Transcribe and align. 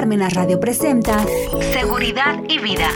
Parmenas 0.00 0.32
Radio 0.32 0.58
presenta 0.58 1.26
Seguridad 1.74 2.42
y 2.48 2.58
Vida. 2.58 2.88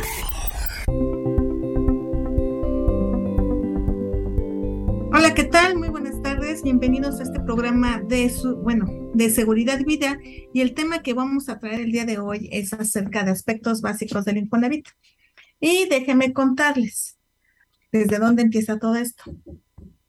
Hola, 5.12 5.34
¿qué 5.34 5.44
tal? 5.44 5.76
Muy 5.76 5.90
buenas 5.90 6.22
tardes. 6.22 6.62
Bienvenidos 6.62 7.20
a 7.20 7.24
este 7.24 7.40
programa 7.40 8.00
de 8.00 8.30
su, 8.30 8.56
bueno, 8.56 8.86
de 9.12 9.28
seguridad 9.28 9.78
y 9.80 9.84
vida. 9.84 10.18
Y 10.54 10.62
el 10.62 10.72
tema 10.72 11.02
que 11.02 11.12
vamos 11.12 11.50
a 11.50 11.58
traer 11.58 11.82
el 11.82 11.92
día 11.92 12.06
de 12.06 12.16
hoy 12.16 12.48
es 12.50 12.72
acerca 12.72 13.22
de 13.22 13.32
aspectos 13.32 13.82
básicos 13.82 14.24
del 14.24 14.38
Infonavit. 14.38 14.88
Y 15.60 15.86
déjenme 15.90 16.32
contarles 16.32 17.18
desde 17.92 18.16
dónde 18.16 18.44
empieza 18.44 18.78
todo 18.78 18.96
esto. 18.96 19.24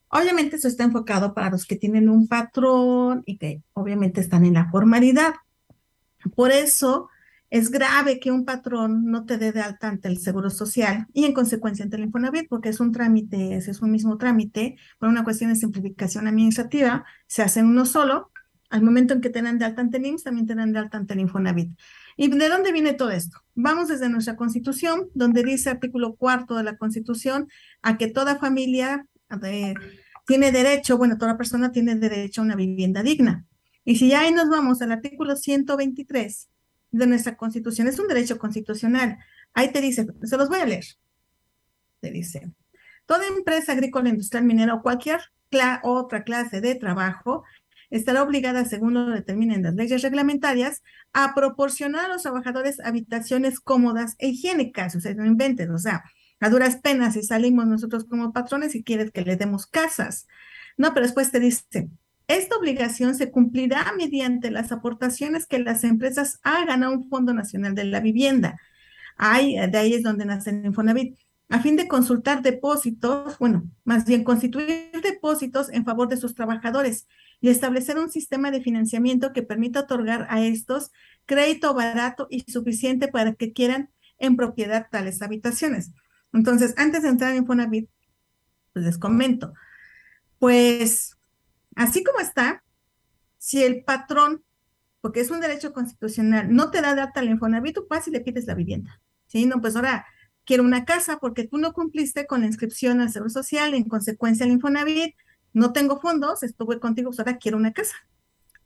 Obviamente 0.07 0.55
eso 0.55 0.69
está 0.69 0.85
enfocado 0.85 1.33
para 1.33 1.49
los 1.49 1.65
que 1.65 1.75
tienen 1.75 2.07
un 2.07 2.29
patrón 2.29 3.21
y 3.25 3.37
que 3.37 3.63
obviamente 3.73 4.21
están 4.21 4.45
en 4.45 4.53
la 4.53 4.71
formalidad. 4.71 5.33
Por 6.33 6.51
eso 6.51 7.09
es 7.49 7.69
grave 7.69 8.19
que 8.19 8.31
un 8.31 8.43
patrón 8.43 9.05
no 9.05 9.25
te 9.25 9.37
dé 9.37 9.51
de 9.51 9.61
alta 9.61 9.87
ante 9.87 10.07
el 10.07 10.17
Seguro 10.17 10.49
Social 10.49 11.07
y 11.13 11.25
en 11.25 11.33
consecuencia 11.33 11.85
ante 11.85 11.97
el 11.97 12.03
Infonavit, 12.03 12.49
porque 12.49 12.69
es 12.69 12.79
un 12.79 12.91
trámite, 12.91 13.55
es 13.55 13.81
un 13.81 13.91
mismo 13.91 14.17
trámite, 14.17 14.77
por 14.99 15.09
una 15.09 15.23
cuestión 15.23 15.51
de 15.51 15.55
simplificación 15.55 16.27
administrativa, 16.27 17.05
se 17.27 17.43
hace 17.43 17.61
uno 17.61 17.85
solo. 17.85 18.31
Al 18.71 18.81
momento 18.81 19.13
en 19.13 19.21
que 19.21 19.29
te 19.29 19.41
dan 19.41 19.59
de 19.59 19.65
alta 19.65 19.81
ante 19.81 19.97
el 19.97 20.05
IMSS, 20.07 20.23
también 20.23 20.47
te 20.47 20.55
de 20.55 20.79
alta 20.79 20.97
ante 20.97 21.13
el 21.13 21.19
Infonavit. 21.19 21.71
¿Y 22.17 22.29
de 22.29 22.49
dónde 22.49 22.71
viene 22.71 22.93
todo 22.93 23.11
esto? 23.11 23.39
Vamos 23.53 23.89
desde 23.89 24.09
nuestra 24.09 24.35
Constitución, 24.35 25.07
donde 25.13 25.43
dice 25.43 25.69
artículo 25.69 26.15
cuarto 26.15 26.55
de 26.55 26.63
la 26.63 26.77
Constitución 26.77 27.47
a 27.83 27.97
que 27.97 28.07
toda 28.07 28.37
familia 28.37 29.05
eh, 29.43 29.73
tiene 30.25 30.51
derecho, 30.51 30.97
bueno, 30.97 31.17
toda 31.17 31.37
persona 31.37 31.71
tiene 31.71 31.95
derecho 31.95 32.41
a 32.41 32.45
una 32.45 32.55
vivienda 32.55 33.03
digna. 33.03 33.45
Y 33.85 33.95
si 33.97 34.09
ya 34.09 34.21
ahí 34.21 34.31
nos 34.31 34.49
vamos 34.49 34.81
al 34.81 34.91
artículo 34.91 35.35
123 35.35 36.49
de 36.91 37.07
nuestra 37.07 37.37
Constitución, 37.37 37.87
es 37.87 37.99
un 37.99 38.07
derecho 38.07 38.37
constitucional. 38.37 39.17
Ahí 39.53 39.71
te 39.71 39.79
dice, 39.79 40.07
se 40.23 40.37
los 40.37 40.49
voy 40.49 40.59
a 40.59 40.65
leer. 40.65 40.85
Te 42.01 42.11
dice, 42.11 42.51
toda 43.05 43.25
empresa 43.27 43.71
agrícola, 43.71 44.09
industrial, 44.09 44.43
minera 44.43 44.73
o 44.73 44.81
cualquier 44.81 45.21
otra 45.83 46.23
clase 46.23 46.61
de 46.61 46.75
trabajo 46.75 47.43
estará 47.89 48.23
obligada, 48.23 48.65
según 48.65 48.93
lo 48.93 49.09
determinen 49.09 49.63
las 49.63 49.75
leyes 49.75 50.01
reglamentarias, 50.01 50.83
a 51.13 51.33
proporcionar 51.33 52.05
a 52.05 52.07
los 52.09 52.23
trabajadores 52.23 52.79
habitaciones 52.79 53.59
cómodas 53.59 54.15
e 54.17 54.29
higiénicas. 54.29 54.95
O 54.95 54.99
sea, 54.99 55.13
no 55.13 55.25
inventes, 55.25 55.69
o 55.69 55.77
sea, 55.77 56.03
a 56.39 56.49
duras 56.49 56.77
penas 56.77 57.13
si 57.13 57.23
salimos 57.23 57.67
nosotros 57.67 58.05
como 58.05 58.33
patrones 58.33 58.75
y 58.75 58.83
quieres 58.83 59.11
que 59.11 59.21
le 59.21 59.37
demos 59.37 59.65
casas. 59.67 60.27
No, 60.77 60.93
pero 60.93 61.05
después 61.05 61.31
te 61.31 61.39
dice, 61.39 61.89
esta 62.27 62.55
obligación 62.57 63.15
se 63.15 63.31
cumplirá 63.31 63.93
mediante 63.97 64.51
las 64.51 64.71
aportaciones 64.71 65.45
que 65.45 65.59
las 65.59 65.83
empresas 65.83 66.39
hagan 66.43 66.83
a 66.83 66.89
un 66.89 67.09
Fondo 67.09 67.33
Nacional 67.33 67.75
de 67.75 67.85
la 67.85 67.99
Vivienda. 67.99 68.59
De 69.17 69.77
ahí 69.77 69.93
es 69.93 70.03
donde 70.03 70.25
nace 70.25 70.49
el 70.49 70.65
Infonavit, 70.65 71.17
a 71.49 71.59
fin 71.59 71.75
de 71.75 71.87
consultar 71.87 72.41
depósitos, 72.41 73.37
bueno, 73.37 73.69
más 73.83 74.05
bien 74.05 74.23
constituir 74.23 74.89
depósitos 75.03 75.69
en 75.69 75.85
favor 75.85 76.07
de 76.07 76.17
sus 76.17 76.33
trabajadores 76.33 77.07
y 77.39 77.49
establecer 77.49 77.99
un 77.99 78.09
sistema 78.09 78.49
de 78.49 78.61
financiamiento 78.61 79.31
que 79.31 79.43
permita 79.43 79.81
otorgar 79.81 80.25
a 80.29 80.41
estos 80.41 80.91
crédito 81.27 81.73
barato 81.73 82.27
y 82.31 82.41
suficiente 82.51 83.07
para 83.07 83.33
que 83.33 83.53
quieran 83.53 83.91
en 84.17 84.35
propiedad 84.35 84.87
tales 84.89 85.21
habitaciones. 85.21 85.91
Entonces, 86.33 86.73
antes 86.77 87.03
de 87.03 87.09
entrar 87.09 87.31
en 87.31 87.37
Infonavit, 87.37 87.89
pues 88.73 88.85
les 88.85 88.97
comento, 88.97 89.53
pues 90.39 91.14
Así 91.75 92.03
como 92.03 92.19
está, 92.19 92.63
si 93.37 93.63
el 93.63 93.83
patrón, 93.83 94.43
porque 95.01 95.19
es 95.19 95.29
un 95.29 95.41
derecho 95.41 95.73
constitucional, 95.73 96.53
no 96.53 96.71
te 96.71 96.81
da 96.81 96.95
data 96.95 97.19
al 97.19 97.29
Infonavit, 97.29 97.75
tú 97.75 97.87
vas 97.89 98.07
y 98.07 98.11
le 98.11 98.21
pides 98.21 98.47
la 98.47 98.55
vivienda. 98.55 99.01
Sí, 99.27 99.45
no, 99.45 99.61
pues 99.61 99.75
ahora 99.75 100.05
quiero 100.45 100.63
una 100.63 100.85
casa 100.85 101.17
porque 101.19 101.47
tú 101.47 101.57
no 101.57 101.73
cumpliste 101.73 102.25
con 102.25 102.41
la 102.41 102.47
inscripción 102.47 103.01
al 103.01 103.11
Seguro 103.11 103.29
Social, 103.29 103.73
en 103.73 103.83
consecuencia 103.83 104.45
al 104.45 104.51
Infonavit, 104.51 105.15
no 105.53 105.73
tengo 105.73 105.99
fondos, 106.01 106.43
estuve 106.43 106.79
contigo, 106.79 107.09
pues 107.09 107.19
ahora 107.19 107.37
quiero 107.37 107.57
una 107.57 107.73
casa. 107.73 107.95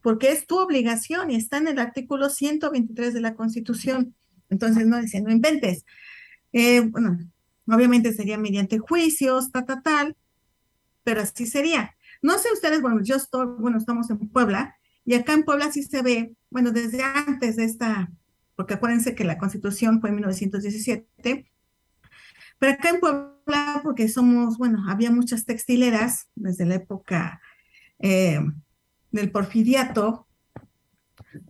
Porque 0.02 0.32
es 0.32 0.46
tu 0.46 0.58
obligación 0.58 1.30
y 1.30 1.36
está 1.36 1.58
en 1.58 1.68
el 1.68 1.78
artículo 1.78 2.30
123 2.30 3.14
de 3.14 3.20
la 3.20 3.34
Constitución. 3.34 4.14
Entonces, 4.48 4.86
no 4.86 5.00
dice, 5.00 5.20
no 5.20 5.30
inventes. 5.30 5.84
Eh, 6.52 6.80
bueno, 6.80 7.18
obviamente 7.68 8.12
sería 8.12 8.38
mediante 8.38 8.78
juicios, 8.78 9.52
tal, 9.52 9.66
tal, 9.66 9.82
tal, 9.82 10.16
pero 11.04 11.20
así 11.20 11.46
sería. 11.46 11.94
No 12.22 12.38
sé 12.38 12.52
ustedes, 12.52 12.82
bueno, 12.82 13.02
yo 13.02 13.16
estoy, 13.16 13.46
bueno, 13.58 13.78
estamos 13.78 14.10
en 14.10 14.18
Puebla 14.18 14.76
y 15.04 15.14
acá 15.14 15.32
en 15.32 15.44
Puebla 15.44 15.72
sí 15.72 15.82
se 15.82 16.02
ve, 16.02 16.34
bueno, 16.50 16.70
desde 16.70 17.02
antes 17.02 17.56
de 17.56 17.64
esta, 17.64 18.10
porque 18.56 18.74
acuérdense 18.74 19.14
que 19.14 19.24
la 19.24 19.38
constitución 19.38 20.00
fue 20.00 20.10
en 20.10 20.16
1917, 20.16 21.50
pero 22.58 22.72
acá 22.72 22.90
en 22.90 23.00
Puebla, 23.00 23.80
porque 23.82 24.08
somos, 24.08 24.58
bueno, 24.58 24.84
había 24.88 25.10
muchas 25.10 25.46
textileras 25.46 26.28
desde 26.34 26.66
la 26.66 26.74
época 26.74 27.40
eh, 27.98 28.40
del 29.10 29.30
porfiriato, 29.30 30.28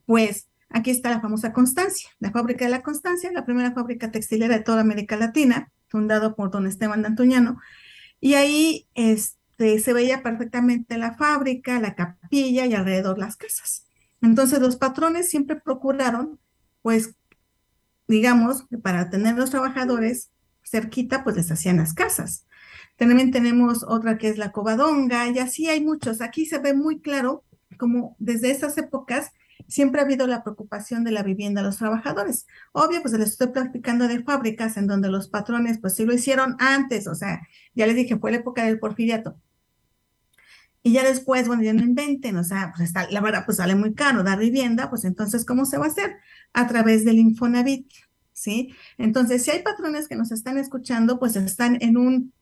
pues 0.06 0.48
aquí 0.69 0.91
está 0.91 1.10
la 1.10 1.20
famosa 1.20 1.52
Constancia, 1.52 2.08
la 2.20 2.31
fábrica 2.31 2.64
de 2.64 2.70
la 2.70 2.82
Constancia, 2.82 3.32
la 3.32 3.44
primera 3.44 3.72
fábrica 3.72 4.12
textilera 4.12 4.56
de 4.56 4.62
toda 4.62 4.82
América 4.82 5.16
Latina, 5.16 5.72
fundado 5.88 6.37
por 6.37 6.52
don 6.52 6.69
Esteban 6.69 7.02
de 7.02 7.08
Antuñano, 7.08 7.58
y 8.20 8.34
ahí, 8.34 8.87
este, 8.94 9.39
se 9.78 9.93
veía 9.93 10.22
perfectamente 10.22 10.98
la 10.98 11.15
fábrica, 11.15 11.81
la 11.81 11.94
capilla 11.94 12.66
y 12.66 12.75
alrededor 12.75 13.19
las 13.19 13.37
casas. 13.37 13.87
Entonces 14.22 14.60
los 14.60 14.76
patrones 14.76 15.28
siempre 15.28 15.56
procuraron, 15.56 16.38
pues, 16.82 17.15
digamos, 18.09 18.66
para 18.82 19.10
tener 19.10 19.37
los 19.37 19.50
trabajadores 19.50 20.31
cerquita, 20.65 21.25
pues 21.25 21.37
les 21.37 21.50
hacían 21.50 21.76
las 21.76 21.94
casas. 21.94 22.47
También 22.97 23.31
tenemos 23.31 23.84
otra 23.87 24.19
que 24.19 24.28
es 24.28 24.38
la 24.38 24.53
covadonga, 24.53 25.28
y 25.28 25.38
así 25.38 25.69
hay 25.69 25.82
muchos. 25.82 26.20
Aquí 26.20 26.47
se 26.47 26.59
ve 26.59 26.75
muy 26.75 27.00
claro 27.00 27.44
como 27.78 28.16
desde 28.19 28.50
esas 28.50 28.76
épocas 28.78 29.32
siempre 29.69 30.00
ha 30.00 30.04
habido 30.04 30.26
la 30.26 30.43
preocupación 30.43 31.04
de 31.04 31.12
la 31.12 31.22
vivienda 31.22 31.60
de 31.60 31.69
los 31.69 31.78
trabajadores. 31.78 32.47
Obvio, 32.72 33.00
pues 33.03 33.15
les 33.15 33.31
estoy 33.31 33.49
platicando 33.49 34.09
de 34.09 34.22
fábricas 34.22 34.76
en 34.76 34.87
donde 34.87 35.09
los 35.09 35.28
patrones, 35.28 35.78
pues 35.81 35.94
sí 35.94 36.04
lo 36.04 36.12
hicieron 36.12 36.56
antes, 36.59 37.06
o 37.06 37.15
sea, 37.15 37.47
ya 37.75 37.87
les 37.87 37.97
dije, 37.97 38.19
fue 38.19 38.32
la 38.32 38.38
época 38.38 38.65
del 38.65 38.78
porfiriato. 38.78 39.41
Y 40.82 40.92
ya 40.92 41.04
después, 41.04 41.46
bueno, 41.46 41.62
ya 41.62 41.74
no 41.74 41.82
inventen, 41.82 42.36
o 42.36 42.44
sea, 42.44 42.72
pues 42.74 42.88
está, 42.88 43.10
la 43.10 43.20
verdad, 43.20 43.44
pues 43.44 43.58
sale 43.58 43.74
muy 43.74 43.94
caro 43.94 44.22
dar 44.22 44.38
vivienda, 44.38 44.88
pues 44.88 45.04
entonces, 45.04 45.44
¿cómo 45.44 45.66
se 45.66 45.76
va 45.76 45.84
a 45.84 45.88
hacer? 45.88 46.16
A 46.54 46.66
través 46.66 47.04
del 47.04 47.18
Infonavit, 47.18 47.92
¿sí? 48.32 48.74
Entonces, 48.96 49.44
si 49.44 49.50
hay 49.50 49.62
patrones 49.62 50.08
que 50.08 50.16
nos 50.16 50.32
están 50.32 50.56
escuchando, 50.56 51.19
pues 51.19 51.36
están 51.36 51.76
en 51.82 51.98
un, 51.98 52.32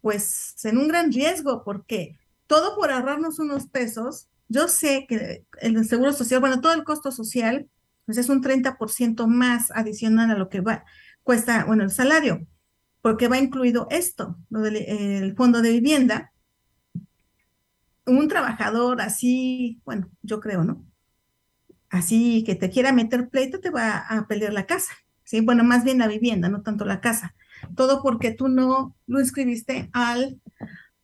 pues, 0.00 0.56
en 0.64 0.78
un 0.78 0.88
gran 0.88 1.12
riesgo, 1.12 1.62
porque 1.64 2.18
todo 2.48 2.74
por 2.74 2.90
ahorrarnos 2.90 3.38
unos 3.38 3.68
pesos, 3.68 4.28
yo 4.48 4.66
sé 4.66 5.06
que 5.08 5.44
el 5.60 5.84
seguro 5.86 6.12
social, 6.12 6.40
bueno, 6.40 6.60
todo 6.60 6.72
el 6.72 6.82
costo 6.82 7.12
social, 7.12 7.68
pues 8.04 8.18
es 8.18 8.28
un 8.28 8.42
30% 8.42 9.28
más 9.28 9.70
adicional 9.70 10.32
a 10.32 10.38
lo 10.38 10.48
que 10.48 10.60
va, 10.60 10.84
cuesta, 11.22 11.64
bueno, 11.64 11.84
el 11.84 11.90
salario, 11.90 12.44
porque 13.02 13.28
va 13.28 13.38
incluido 13.38 13.86
esto, 13.90 14.36
lo 14.50 14.60
del 14.60 14.76
el 14.76 15.36
fondo 15.36 15.62
de 15.62 15.70
vivienda, 15.70 16.29
un 18.06 18.28
trabajador 18.28 19.00
así, 19.00 19.80
bueno, 19.84 20.10
yo 20.22 20.40
creo, 20.40 20.64
¿no? 20.64 20.84
Así 21.90 22.44
que 22.44 22.54
te 22.54 22.70
quiera 22.70 22.92
meter 22.92 23.28
pleito, 23.28 23.60
te 23.60 23.70
va 23.70 23.98
a 23.98 24.26
pelear 24.26 24.52
la 24.52 24.66
casa, 24.66 24.92
¿sí? 25.24 25.40
Bueno, 25.40 25.64
más 25.64 25.84
bien 25.84 25.98
la 25.98 26.06
vivienda, 26.08 26.48
no 26.48 26.62
tanto 26.62 26.84
la 26.84 27.00
casa. 27.00 27.34
Todo 27.76 28.02
porque 28.02 28.30
tú 28.30 28.48
no 28.48 28.96
lo 29.06 29.20
inscribiste 29.20 29.90
al, 29.92 30.40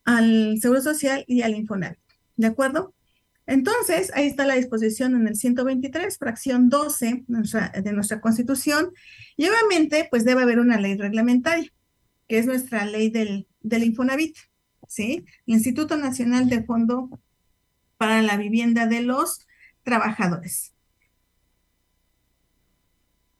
al 0.05 0.59
Seguro 0.61 0.81
Social 0.81 1.25
y 1.27 1.43
al 1.43 1.55
Infonavit, 1.55 1.99
¿de 2.37 2.47
acuerdo? 2.47 2.95
Entonces, 3.47 4.11
ahí 4.15 4.27
está 4.27 4.45
la 4.45 4.55
disposición 4.55 5.15
en 5.15 5.29
el 5.29 5.37
123, 5.37 6.19
fracción 6.19 6.69
12 6.69 7.25
de 7.29 7.93
nuestra 7.93 8.21
Constitución, 8.21 8.91
y 9.37 9.49
obviamente, 9.49 10.09
pues 10.11 10.25
debe 10.25 10.43
haber 10.43 10.59
una 10.59 10.81
ley 10.81 10.97
reglamentaria, 10.97 11.71
que 12.29 12.39
es 12.39 12.47
nuestra 12.47 12.85
ley 12.87 13.09
del, 13.11 13.47
del 13.61 13.85
Infonavit. 13.85 14.37
¿Sí? 14.87 15.25
Instituto 15.47 15.97
Nacional 15.97 16.49
de 16.49 16.63
Fondo 16.65 17.21
para 17.97 18.23
la 18.23 18.37
Vivienda 18.37 18.87
de 18.87 19.03
los 19.03 19.47
Trabajadores. 19.83 20.75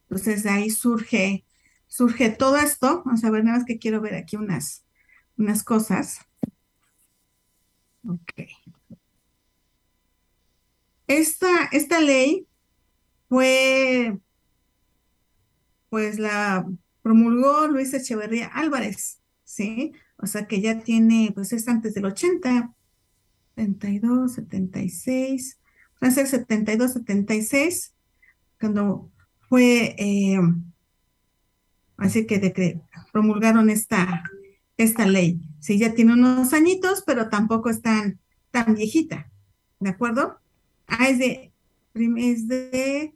Entonces 0.09 0.43
de 0.45 0.51
ahí 0.51 0.71
surge, 0.71 1.45
surge 1.87 2.31
todo 2.31 2.57
esto. 2.57 3.03
Vamos 3.05 3.25
a 3.25 3.31
ver, 3.31 3.45
nada 3.45 3.59
más 3.59 3.67
que 3.67 3.79
quiero 3.79 4.01
ver 4.01 4.15
aquí 4.15 4.37
unas, 4.37 4.85
unas 5.37 5.65
cosas. 5.65 6.21
Ok. 8.07 8.33
Esta, 11.07 11.67
esta 11.73 12.01
ley 12.01 12.47
fue, 13.29 14.19
pues 15.89 16.19
la 16.19 16.67
promulgó 17.03 17.69
Luis 17.69 17.95
Echeverría 17.95 18.47
Álvarez, 18.49 19.21
¿sí? 19.45 19.93
O 20.19 20.27
sea 20.27 20.47
que 20.47 20.61
ya 20.61 20.81
tiene, 20.81 21.33
pues 21.35 21.53
es 21.53 21.69
antes 21.69 21.95
del 21.95 22.07
80, 22.07 22.75
72, 23.57 24.35
76, 24.35 25.59
va 26.03 26.09
a 26.09 26.11
ser 26.11 26.27
72, 26.27 26.93
76, 26.93 27.95
cuando 28.61 29.11
fue, 29.49 29.95
eh, 29.99 30.39
así 31.97 32.27
que 32.27 32.39
de 32.39 32.83
promulgaron 33.13 33.71
esta, 33.71 34.25
esta 34.77 35.07
ley. 35.07 35.41
Sí, 35.61 35.79
ya 35.79 35.95
tiene 35.95 36.15
unos 36.15 36.53
añitos, 36.53 37.05
pero 37.07 37.29
tampoco 37.29 37.71
es 37.71 37.83
tan, 37.83 38.19
tan 38.51 38.75
viejita, 38.75 39.31
¿de 39.81 39.91
acuerdo? 39.91 40.39
Ah, 40.87 41.09
es 41.09 41.19
de, 41.19 41.53
es 41.95 42.49
de 42.49 43.15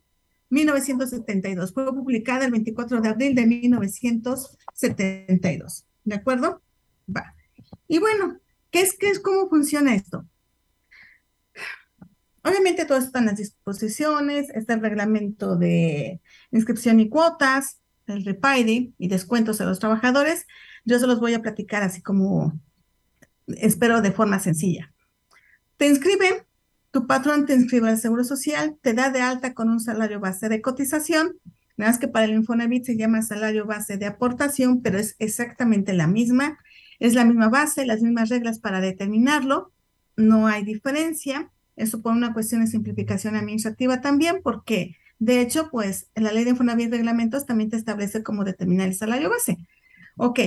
1972. 0.50 1.72
Fue 1.72 1.86
publicada 1.94 2.44
el 2.44 2.50
24 2.50 3.00
de 3.00 3.08
abril 3.08 3.34
de 3.34 3.46
1972. 3.46 5.86
¿De 6.04 6.14
acuerdo? 6.14 6.60
Y 7.88 7.98
bueno, 7.98 8.38
¿qué 8.70 8.82
es, 8.82 8.96
qué 8.96 9.08
es 9.08 9.20
cómo 9.20 9.48
funciona 9.48 9.94
esto? 9.94 10.24
Obviamente 12.42 12.86
todo 12.86 12.98
están 12.98 13.26
las 13.26 13.36
disposiciones, 13.36 14.48
está 14.50 14.74
el 14.74 14.80
reglamento 14.80 15.56
de 15.56 16.20
inscripción 16.50 16.98
y 17.00 17.08
cuotas, 17.08 17.80
el 18.06 18.24
repaide 18.24 18.92
y 18.96 19.08
descuentos 19.08 19.60
a 19.60 19.64
los 19.66 19.78
trabajadores. 19.78 20.46
Yo 20.84 20.98
se 20.98 21.06
los 21.06 21.20
voy 21.20 21.34
a 21.34 21.42
platicar 21.42 21.82
así 21.82 22.00
como 22.00 22.58
espero 23.46 24.00
de 24.00 24.12
forma 24.12 24.40
sencilla. 24.40 24.92
Te 25.76 25.86
inscriben, 25.86 26.44
tu 26.90 27.06
patrón 27.06 27.46
te 27.46 27.54
inscribe 27.54 27.88
al 27.88 27.98
Seguro 27.98 28.24
Social, 28.24 28.76
te 28.82 28.94
da 28.94 29.10
de 29.10 29.20
alta 29.20 29.54
con 29.54 29.68
un 29.68 29.80
salario 29.80 30.20
base 30.20 30.48
de 30.48 30.60
cotización, 30.60 31.38
nada 31.76 31.92
más 31.92 31.98
que 31.98 32.08
para 32.08 32.26
el 32.26 32.32
Infonavit 32.32 32.84
se 32.84 32.96
llama 32.96 33.22
salario 33.22 33.66
base 33.66 33.96
de 33.96 34.06
aportación, 34.06 34.82
pero 34.82 34.98
es 34.98 35.16
exactamente 35.18 35.92
la 35.92 36.06
misma, 36.06 36.58
es 37.00 37.14
la 37.14 37.24
misma 37.24 37.48
base, 37.48 37.86
las 37.86 38.02
mismas 38.02 38.28
reglas 38.28 38.60
para 38.60 38.80
determinarlo, 38.80 39.72
no 40.16 40.46
hay 40.46 40.64
diferencia. 40.64 41.50
Eso 41.76 42.02
por 42.02 42.12
una 42.12 42.32
cuestión 42.34 42.60
de 42.60 42.66
simplificación 42.66 43.36
administrativa 43.36 44.00
también, 44.00 44.40
porque 44.42 44.96
de 45.20 45.40
hecho, 45.40 45.68
pues 45.70 46.08
la 46.14 46.32
ley 46.32 46.44
de 46.44 46.50
Infonavit 46.50 46.90
reglamentos 46.90 47.44
también 47.44 47.68
te 47.68 47.76
establece 47.76 48.22
cómo 48.22 48.42
determinar 48.42 48.88
el 48.88 48.94
salario 48.94 49.28
base. 49.28 49.58
Ok, 50.16 50.40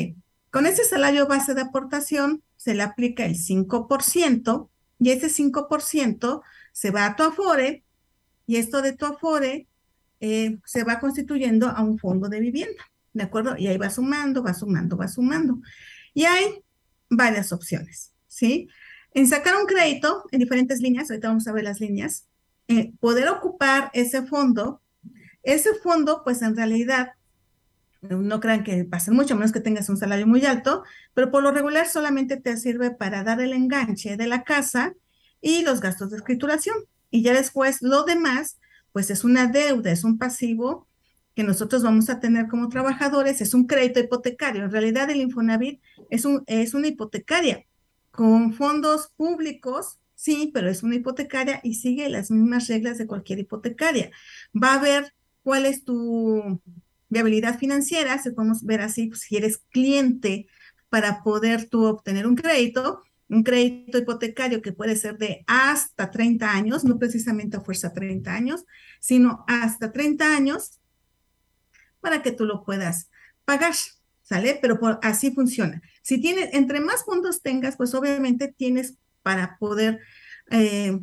con 0.49 0.65
ese 0.65 0.83
salario 0.83 1.27
base 1.27 1.53
de 1.53 1.61
aportación 1.61 2.43
se 2.57 2.73
le 2.73 2.81
aplica 2.81 3.25
el 3.25 3.35
5% 3.35 4.69
y 4.99 5.09
ese 5.11 5.29
5% 5.29 6.41
se 6.71 6.91
va 6.91 7.05
a 7.05 7.15
tu 7.15 7.23
Afore 7.23 7.83
y 8.47 8.55
esto 8.57 8.81
de 8.81 8.93
tu 8.93 9.05
Afore 9.05 9.67
eh, 10.19 10.57
se 10.65 10.83
va 10.83 10.99
constituyendo 10.99 11.69
a 11.69 11.81
un 11.81 11.99
fondo 11.99 12.27
de 12.27 12.39
vivienda, 12.39 12.83
¿de 13.13 13.23
acuerdo? 13.23 13.55
Y 13.57 13.67
ahí 13.67 13.77
va 13.77 13.91
sumando, 13.91 14.43
va 14.43 14.55
sumando, 14.55 14.97
va 14.97 15.07
sumando. 15.07 15.59
Y 16.13 16.25
hay 16.25 16.63
varias 17.09 17.51
opciones, 17.51 18.13
¿sí? 18.27 18.67
En 19.13 19.27
sacar 19.27 19.55
un 19.55 19.65
crédito 19.65 20.23
en 20.31 20.39
diferentes 20.39 20.81
líneas, 20.81 21.09
ahorita 21.09 21.27
vamos 21.27 21.47
a 21.47 21.51
ver 21.51 21.63
las 21.63 21.79
líneas, 21.79 22.27
eh, 22.67 22.93
poder 22.99 23.29
ocupar 23.29 23.91
ese 23.93 24.23
fondo, 24.23 24.81
ese 25.43 25.73
fondo, 25.75 26.23
pues 26.23 26.41
en 26.41 26.55
realidad, 26.55 27.13
no 28.01 28.39
crean 28.39 28.63
que 28.63 28.83
pase 28.85 29.11
mucho, 29.11 29.35
menos 29.35 29.51
que 29.51 29.59
tengas 29.59 29.89
un 29.89 29.97
salario 29.97 30.27
muy 30.27 30.45
alto, 30.45 30.83
pero 31.13 31.31
por 31.31 31.43
lo 31.43 31.51
regular 31.51 31.87
solamente 31.87 32.37
te 32.37 32.57
sirve 32.57 32.91
para 32.91 33.23
dar 33.23 33.41
el 33.41 33.53
enganche 33.53 34.17
de 34.17 34.27
la 34.27 34.43
casa 34.43 34.93
y 35.41 35.63
los 35.63 35.79
gastos 35.79 36.09
de 36.11 36.17
escrituración. 36.17 36.75
Y 37.09 37.21
ya 37.21 37.33
después 37.33 37.81
lo 37.81 38.03
demás, 38.03 38.59
pues 38.91 39.09
es 39.09 39.23
una 39.23 39.47
deuda, 39.47 39.91
es 39.91 40.03
un 40.03 40.17
pasivo 40.17 40.87
que 41.35 41.43
nosotros 41.43 41.83
vamos 41.83 42.09
a 42.09 42.19
tener 42.19 42.47
como 42.47 42.69
trabajadores, 42.69 43.41
es 43.41 43.53
un 43.53 43.65
crédito 43.65 43.99
hipotecario. 43.99 44.63
En 44.63 44.71
realidad 44.71 45.09
el 45.09 45.21
Infonavit 45.21 45.81
es, 46.09 46.25
un, 46.25 46.43
es 46.47 46.73
una 46.73 46.87
hipotecaria 46.87 47.65
con 48.11 48.53
fondos 48.53 49.11
públicos, 49.15 49.99
sí, 50.13 50.51
pero 50.53 50.69
es 50.69 50.83
una 50.83 50.95
hipotecaria 50.95 51.59
y 51.63 51.75
sigue 51.75 52.09
las 52.09 52.29
mismas 52.29 52.67
reglas 52.67 52.99
de 52.99 53.07
cualquier 53.07 53.39
hipotecaria. 53.39 54.11
Va 54.55 54.75
a 54.75 54.81
ver 54.81 55.13
cuál 55.41 55.65
es 55.65 55.83
tu 55.83 56.61
viabilidad 57.09 57.57
financiera, 57.57 58.21
si 58.21 58.31
podemos 58.31 58.63
ver 58.63 58.81
así, 58.81 59.07
pues, 59.07 59.21
si 59.21 59.37
eres 59.37 59.57
cliente 59.69 60.47
para 60.89 61.23
poder 61.23 61.67
tú 61.69 61.85
obtener 61.85 62.27
un 62.27 62.35
crédito, 62.35 63.01
un 63.29 63.41
crédito 63.41 63.97
hipotecario 63.97 64.61
que 64.61 64.73
puede 64.73 64.95
ser 64.95 65.17
de 65.17 65.43
hasta 65.47 66.11
30 66.11 66.51
años, 66.51 66.83
no 66.83 66.99
precisamente 66.99 67.57
a 67.57 67.61
fuerza 67.61 67.93
30 67.93 68.31
años, 68.31 68.65
sino 68.99 69.43
hasta 69.47 69.91
30 69.91 70.35
años 70.35 70.79
para 72.03 72.21
que 72.21 72.31
tú 72.31 72.45
lo 72.45 72.63
puedas 72.63 73.09
pagar. 73.45 73.73
¿sale? 74.23 74.57
Pero 74.61 74.79
así 75.01 75.31
funciona. 75.31 75.81
Si 76.01 76.19
tienes, 76.19 76.53
entre 76.53 76.79
más 76.79 77.05
fondos 77.05 77.41
tengas, 77.41 77.77
pues 77.77 77.93
obviamente 77.93 78.47
tienes 78.47 78.97
para 79.21 79.57
poder 79.57 79.99
eh, 80.49 80.99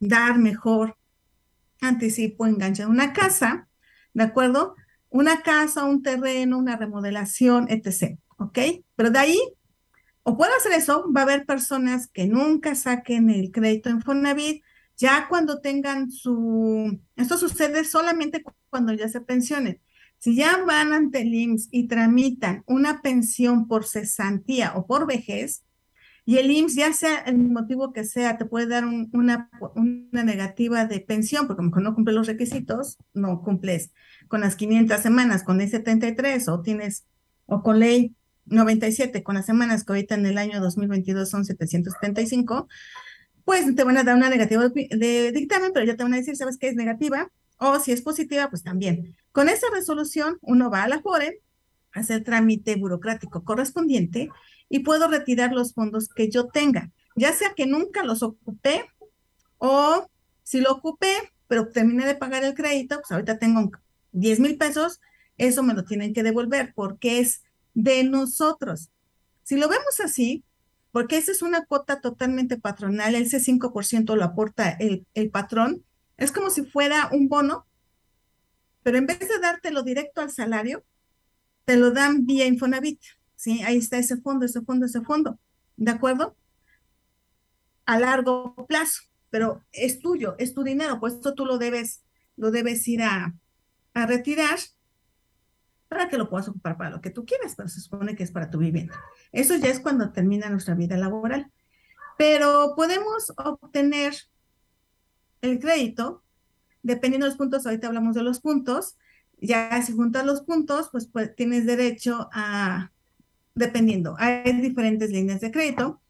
dar 0.00 0.38
mejor 0.38 0.96
anticipo, 1.80 2.46
enganchar 2.46 2.88
una 2.88 3.12
casa, 3.12 3.68
¿de 4.12 4.24
acuerdo? 4.24 4.74
Una 5.08 5.42
casa, 5.42 5.84
un 5.84 6.02
terreno, 6.02 6.58
una 6.58 6.76
remodelación, 6.76 7.66
etc. 7.70 8.18
¿Ok? 8.36 8.58
Pero 8.96 9.10
de 9.10 9.18
ahí, 9.18 9.38
o 10.22 10.36
puedo 10.36 10.54
hacer 10.56 10.72
eso, 10.72 11.10
va 11.12 11.20
a 11.20 11.24
haber 11.24 11.46
personas 11.46 12.08
que 12.08 12.26
nunca 12.26 12.74
saquen 12.74 13.30
el 13.30 13.50
crédito 13.50 13.88
en 13.90 14.02
Fonavit, 14.02 14.62
ya 14.96 15.26
cuando 15.28 15.60
tengan 15.60 16.10
su... 16.10 17.00
Esto 17.16 17.36
sucede 17.36 17.84
solamente 17.84 18.42
cuando 18.70 18.92
ya 18.92 19.08
se 19.08 19.20
pensionen. 19.20 19.80
Si 20.24 20.34
ya 20.34 20.64
van 20.64 20.94
ante 20.94 21.20
el 21.20 21.34
IMSS 21.34 21.68
y 21.70 21.86
tramitan 21.86 22.62
una 22.64 23.02
pensión 23.02 23.68
por 23.68 23.84
cesantía 23.84 24.72
o 24.74 24.86
por 24.86 25.06
vejez, 25.06 25.64
y 26.24 26.38
el 26.38 26.50
IMSS, 26.50 26.76
ya 26.76 26.92
sea 26.94 27.18
el 27.18 27.36
motivo 27.36 27.92
que 27.92 28.04
sea, 28.04 28.38
te 28.38 28.46
puede 28.46 28.66
dar 28.66 28.86
una, 28.86 29.50
una 29.74 30.24
negativa 30.24 30.86
de 30.86 31.00
pensión, 31.00 31.46
porque 31.46 31.62
como 31.62 31.78
no 31.78 31.94
cumple 31.94 32.14
los 32.14 32.26
requisitos, 32.26 32.96
no 33.12 33.42
cumples 33.42 33.92
con 34.26 34.40
las 34.40 34.56
500 34.56 34.98
semanas, 34.98 35.42
con 35.42 35.58
ley 35.58 35.68
73, 35.68 36.48
o 36.48 36.62
tienes, 36.62 37.04
o 37.44 37.62
con 37.62 37.78
ley 37.78 38.16
97, 38.46 39.22
con 39.22 39.34
las 39.34 39.44
semanas 39.44 39.84
que 39.84 39.92
ahorita 39.92 40.14
en 40.14 40.24
el 40.24 40.38
año 40.38 40.58
2022 40.58 41.28
son 41.28 41.44
775, 41.44 42.66
pues 43.44 43.74
te 43.76 43.84
van 43.84 43.98
a 43.98 44.04
dar 44.04 44.16
una 44.16 44.30
negativa 44.30 44.70
de 44.70 45.32
dictamen, 45.32 45.72
pero 45.74 45.84
ya 45.84 45.96
te 45.96 46.02
van 46.02 46.14
a 46.14 46.16
decir, 46.16 46.34
¿sabes 46.34 46.56
qué 46.56 46.68
es 46.68 46.76
negativa? 46.76 47.30
O 47.66 47.80
si 47.80 47.92
es 47.92 48.02
positiva, 48.02 48.50
pues 48.50 48.62
también. 48.62 49.16
Con 49.32 49.48
esa 49.48 49.68
resolución, 49.72 50.38
uno 50.42 50.70
va 50.70 50.82
a 50.82 50.88
la 50.88 51.00
FORE, 51.00 51.40
hace 51.92 52.14
el 52.14 52.24
trámite 52.24 52.76
burocrático 52.76 53.42
correspondiente 53.42 54.28
y 54.68 54.80
puedo 54.80 55.08
retirar 55.08 55.52
los 55.52 55.72
fondos 55.72 56.08
que 56.08 56.28
yo 56.28 56.48
tenga, 56.48 56.90
ya 57.16 57.32
sea 57.32 57.54
que 57.54 57.66
nunca 57.66 58.04
los 58.04 58.22
ocupé 58.22 58.84
o 59.58 60.06
si 60.42 60.60
lo 60.60 60.72
ocupé, 60.72 61.14
pero 61.46 61.68
terminé 61.68 62.04
de 62.04 62.16
pagar 62.16 62.44
el 62.44 62.54
crédito, 62.54 62.96
pues 62.96 63.10
ahorita 63.12 63.38
tengo 63.38 63.70
10 64.12 64.40
mil 64.40 64.58
pesos, 64.58 65.00
eso 65.38 65.62
me 65.62 65.74
lo 65.74 65.84
tienen 65.84 66.12
que 66.12 66.22
devolver 66.22 66.72
porque 66.74 67.20
es 67.20 67.44
de 67.72 68.04
nosotros. 68.04 68.90
Si 69.42 69.56
lo 69.56 69.68
vemos 69.68 70.00
así, 70.04 70.44
porque 70.92 71.16
esa 71.16 71.32
es 71.32 71.40
una 71.40 71.64
cuota 71.64 72.00
totalmente 72.00 72.58
patronal, 72.58 73.14
ese 73.14 73.40
5% 73.40 74.16
lo 74.16 74.24
aporta 74.24 74.70
el, 74.70 75.06
el 75.14 75.30
patrón, 75.30 75.84
es 76.16 76.32
como 76.32 76.50
si 76.50 76.64
fuera 76.64 77.08
un 77.12 77.28
bono, 77.28 77.66
pero 78.82 78.98
en 78.98 79.06
vez 79.06 79.18
de 79.18 79.38
dártelo 79.40 79.82
directo 79.82 80.20
al 80.20 80.30
salario, 80.30 80.84
te 81.64 81.76
lo 81.76 81.90
dan 81.90 82.26
vía 82.26 82.46
Infonavit. 82.46 83.00
¿sí? 83.36 83.62
Ahí 83.62 83.78
está 83.78 83.98
ese 83.98 84.18
fondo, 84.18 84.46
ese 84.46 84.60
fondo, 84.62 84.86
ese 84.86 85.00
fondo. 85.00 85.38
¿De 85.76 85.90
acuerdo? 85.90 86.36
A 87.86 87.98
largo 87.98 88.54
plazo, 88.66 89.02
pero 89.30 89.62
es 89.72 90.00
tuyo, 90.00 90.36
es 90.38 90.54
tu 90.54 90.62
dinero, 90.62 91.00
pues 91.00 91.20
tú 91.20 91.44
lo 91.44 91.58
debes, 91.58 92.02
lo 92.36 92.50
debes 92.50 92.86
ir 92.88 93.02
a, 93.02 93.34
a 93.94 94.06
retirar 94.06 94.58
para 95.88 96.08
que 96.08 96.18
lo 96.18 96.28
puedas 96.28 96.48
ocupar 96.48 96.76
para 96.76 96.90
lo 96.90 97.00
que 97.00 97.10
tú 97.10 97.24
quieras, 97.24 97.54
pero 97.56 97.68
se 97.68 97.80
supone 97.80 98.16
que 98.16 98.22
es 98.22 98.32
para 98.32 98.50
tu 98.50 98.58
vivienda. 98.58 98.94
Eso 99.32 99.56
ya 99.56 99.68
es 99.68 99.80
cuando 99.80 100.12
termina 100.12 100.48
nuestra 100.48 100.74
vida 100.74 100.96
laboral. 100.96 101.50
Pero 102.16 102.74
podemos 102.76 103.32
obtener 103.36 104.14
el 105.44 105.58
crédito, 105.58 106.22
dependiendo 106.82 107.26
de 107.26 107.30
los 107.30 107.38
puntos, 107.38 107.66
ahorita 107.66 107.88
hablamos 107.88 108.14
de 108.14 108.22
los 108.22 108.40
puntos, 108.40 108.96
ya 109.40 109.80
si 109.82 109.92
juntas 109.92 110.24
los 110.24 110.42
puntos, 110.42 110.88
pues, 110.90 111.06
pues 111.06 111.34
tienes 111.34 111.66
derecho 111.66 112.28
a, 112.32 112.90
dependiendo, 113.54 114.16
hay 114.18 114.60
diferentes 114.60 115.10
líneas 115.10 115.40
de 115.40 115.50
crédito. 115.50 116.00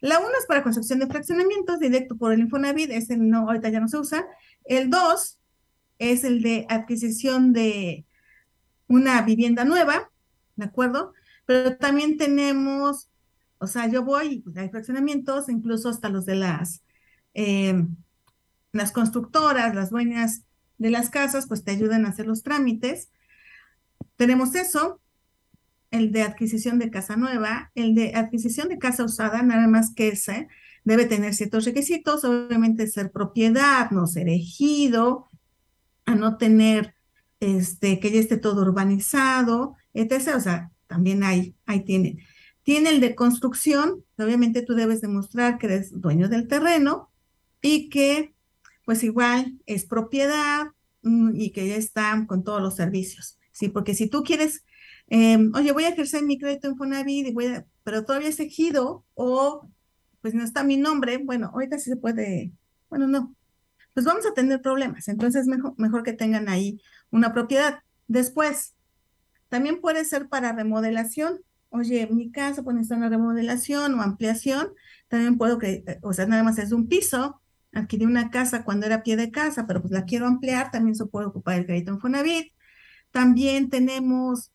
La 0.00 0.18
una 0.18 0.36
es 0.38 0.46
para 0.46 0.62
construcción 0.62 0.98
de 0.98 1.06
fraccionamientos 1.06 1.78
directo 1.78 2.16
por 2.16 2.32
el 2.32 2.40
Infonavit, 2.40 2.90
ese 2.90 3.16
no, 3.16 3.46
ahorita 3.46 3.68
ya 3.68 3.80
no 3.80 3.88
se 3.88 3.98
usa. 3.98 4.26
El 4.64 4.90
dos 4.90 5.38
es 5.98 6.24
el 6.24 6.42
de 6.42 6.66
adquisición 6.68 7.52
de 7.52 8.04
una 8.88 9.22
vivienda 9.22 9.64
nueva, 9.64 10.10
¿de 10.56 10.64
acuerdo? 10.64 11.12
Pero 11.46 11.76
también 11.76 12.16
tenemos, 12.16 13.08
o 13.58 13.66
sea, 13.66 13.86
yo 13.86 14.04
voy, 14.04 14.40
pues, 14.40 14.56
hay 14.56 14.68
fraccionamientos, 14.70 15.48
incluso 15.48 15.88
hasta 15.88 16.08
los 16.08 16.26
de 16.26 16.34
las 16.34 16.82
eh, 17.34 17.86
las 18.72 18.92
constructoras, 18.92 19.74
las 19.74 19.90
dueñas 19.90 20.44
de 20.78 20.90
las 20.90 21.10
casas, 21.10 21.46
pues 21.46 21.62
te 21.64 21.70
ayudan 21.70 22.04
a 22.04 22.08
hacer 22.08 22.26
los 22.26 22.42
trámites. 22.42 23.10
Tenemos 24.16 24.54
eso, 24.54 25.00
el 25.90 26.10
de 26.10 26.22
adquisición 26.22 26.78
de 26.78 26.90
casa 26.90 27.16
nueva, 27.16 27.70
el 27.74 27.94
de 27.94 28.14
adquisición 28.14 28.68
de 28.68 28.78
casa 28.78 29.04
usada, 29.04 29.42
nada 29.42 29.68
más 29.68 29.94
que 29.94 30.08
ese, 30.08 30.48
debe 30.84 31.04
tener 31.04 31.34
ciertos 31.34 31.64
requisitos, 31.64 32.24
obviamente 32.24 32.86
ser 32.86 33.12
propiedad, 33.12 33.90
no 33.90 34.06
ser 34.06 34.28
ejido, 34.28 35.28
a 36.06 36.14
no 36.14 36.36
tener 36.36 36.94
este, 37.40 38.00
que 38.00 38.10
ya 38.10 38.20
esté 38.20 38.36
todo 38.36 38.62
urbanizado, 38.62 39.76
etc. 39.94 40.36
O 40.36 40.40
sea, 40.40 40.70
también 40.86 41.22
hay, 41.22 41.54
ahí 41.66 41.84
tiene. 41.84 42.24
Tiene 42.62 42.90
el 42.90 43.00
de 43.00 43.14
construcción, 43.14 44.04
obviamente 44.18 44.62
tú 44.62 44.74
debes 44.74 45.00
demostrar 45.00 45.58
que 45.58 45.66
eres 45.66 46.00
dueño 46.00 46.28
del 46.28 46.46
terreno 46.46 47.10
y 47.60 47.88
que 47.88 48.34
pues 48.84 49.02
igual 49.04 49.58
es 49.66 49.84
propiedad 49.84 50.66
mm, 51.02 51.32
y 51.34 51.50
que 51.50 51.68
ya 51.68 51.76
está 51.76 52.24
con 52.26 52.44
todos 52.44 52.62
los 52.62 52.76
servicios, 52.76 53.38
¿sí? 53.52 53.68
Porque 53.68 53.94
si 53.94 54.08
tú 54.08 54.22
quieres, 54.22 54.64
em, 55.08 55.52
oye, 55.54 55.72
voy 55.72 55.84
a 55.84 55.90
ejercer 55.90 56.22
mi 56.24 56.38
crédito 56.38 56.68
en 56.68 56.76
Fonavit, 56.76 57.34
pero 57.84 58.04
todavía 58.04 58.28
es 58.28 58.40
ejido 58.40 59.04
o 59.14 59.68
pues 60.20 60.34
no 60.34 60.44
está 60.44 60.62
mi 60.64 60.76
nombre, 60.76 61.18
bueno, 61.18 61.50
ahorita 61.52 61.78
sí 61.78 61.90
se 61.90 61.96
puede, 61.96 62.52
bueno, 62.88 63.08
no, 63.08 63.34
pues 63.94 64.06
vamos 64.06 64.26
a 64.26 64.34
tener 64.34 64.62
problemas. 64.62 65.08
Entonces, 65.08 65.46
mejor, 65.46 65.74
mejor 65.76 66.02
que 66.02 66.12
tengan 66.12 66.48
ahí 66.48 66.80
una 67.10 67.32
propiedad. 67.32 67.80
Después, 68.06 68.74
también 69.48 69.80
puede 69.80 70.04
ser 70.04 70.28
para 70.28 70.52
remodelación. 70.52 71.42
Oye, 71.68 72.08
mi 72.10 72.30
casa 72.30 72.62
puede 72.62 72.80
estar 72.80 72.98
una 72.98 73.08
remodelación 73.08 73.98
o 73.98 74.02
ampliación. 74.02 74.68
También 75.08 75.36
puedo 75.36 75.58
que, 75.58 75.84
o 76.02 76.12
sea, 76.12 76.26
nada 76.26 76.42
más 76.42 76.58
es 76.58 76.72
un 76.72 76.88
piso. 76.88 77.41
Adquirí 77.72 78.04
una 78.04 78.30
casa 78.30 78.64
cuando 78.64 78.86
era 78.86 79.02
pie 79.02 79.16
de 79.16 79.30
casa, 79.30 79.66
pero 79.66 79.80
pues 79.80 79.92
la 79.92 80.04
quiero 80.04 80.26
ampliar. 80.26 80.70
También 80.70 80.94
se 80.94 81.06
puede 81.06 81.26
ocupar 81.26 81.58
el 81.58 81.66
crédito 81.66 81.92
en 81.92 82.00
Fonavit. 82.00 82.52
También 83.10 83.70
tenemos, 83.70 84.50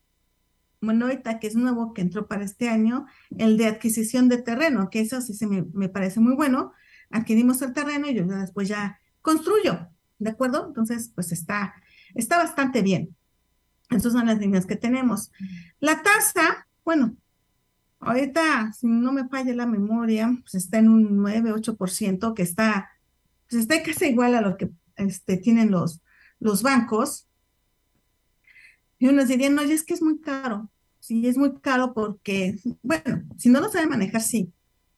bueno, 0.80 1.06
ahorita 1.06 1.38
que 1.38 1.46
es 1.46 1.56
nuevo 1.56 1.94
que 1.94 2.02
entró 2.02 2.26
para 2.26 2.44
este 2.44 2.68
año, 2.68 3.06
el 3.36 3.56
de 3.56 3.66
adquisición 3.66 4.28
de 4.28 4.38
terreno, 4.38 4.90
que 4.90 5.00
eso 5.00 5.20
sí 5.20 5.34
se 5.34 5.46
me, 5.46 5.64
me 5.72 5.88
parece 5.88 6.20
muy 6.20 6.34
bueno. 6.34 6.72
Adquirimos 7.10 7.62
el 7.62 7.72
terreno 7.72 8.08
y 8.08 8.14
yo 8.14 8.26
después 8.26 8.68
ya 8.68 9.00
construyo, 9.22 9.88
¿de 10.18 10.30
acuerdo? 10.30 10.66
Entonces, 10.68 11.10
pues 11.14 11.32
está, 11.32 11.74
está 12.14 12.38
bastante 12.38 12.82
bien. 12.82 13.16
Esas 13.90 14.12
son 14.12 14.26
las 14.26 14.38
líneas 14.38 14.66
que 14.66 14.76
tenemos. 14.76 15.32
La 15.80 16.02
tasa, 16.02 16.66
bueno, 16.84 17.16
ahorita, 18.00 18.72
si 18.72 18.86
no 18.86 19.12
me 19.12 19.28
falla 19.28 19.54
la 19.54 19.66
memoria, 19.66 20.36
pues 20.42 20.54
está 20.54 20.78
en 20.78 20.88
un 20.88 21.16
9, 21.16 21.52
8%, 21.54 22.34
que 22.34 22.42
está, 22.42 22.90
pues 23.48 23.62
está 23.62 23.82
casi 23.82 24.06
igual 24.06 24.34
a 24.34 24.40
lo 24.40 24.56
que 24.56 24.70
este, 24.96 25.36
tienen 25.36 25.70
los, 25.70 26.00
bancos. 26.62 27.26
Y 28.98 29.08
unos 29.08 29.28
dirían, 29.28 29.54
no, 29.54 29.62
es 29.62 29.84
que 29.84 29.94
es 29.94 30.02
muy 30.02 30.20
caro. 30.20 30.70
Sí, 30.98 31.26
es 31.26 31.38
muy 31.38 31.58
caro 31.60 31.94
porque, 31.94 32.58
bueno, 32.82 33.22
si 33.38 33.48
no 33.48 33.60
lo 33.60 33.70
sabe 33.70 33.86
manejar, 33.86 34.20
sí. 34.20 34.52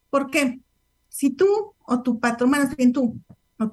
¿Por 0.08 0.30
qué? 0.30 0.60
Si 1.08 1.30
tú 1.30 1.46
o 1.78 2.02
tu 2.02 2.18
patrón, 2.18 2.50
más 2.50 2.74
bien 2.76 2.92
tú, 2.92 3.20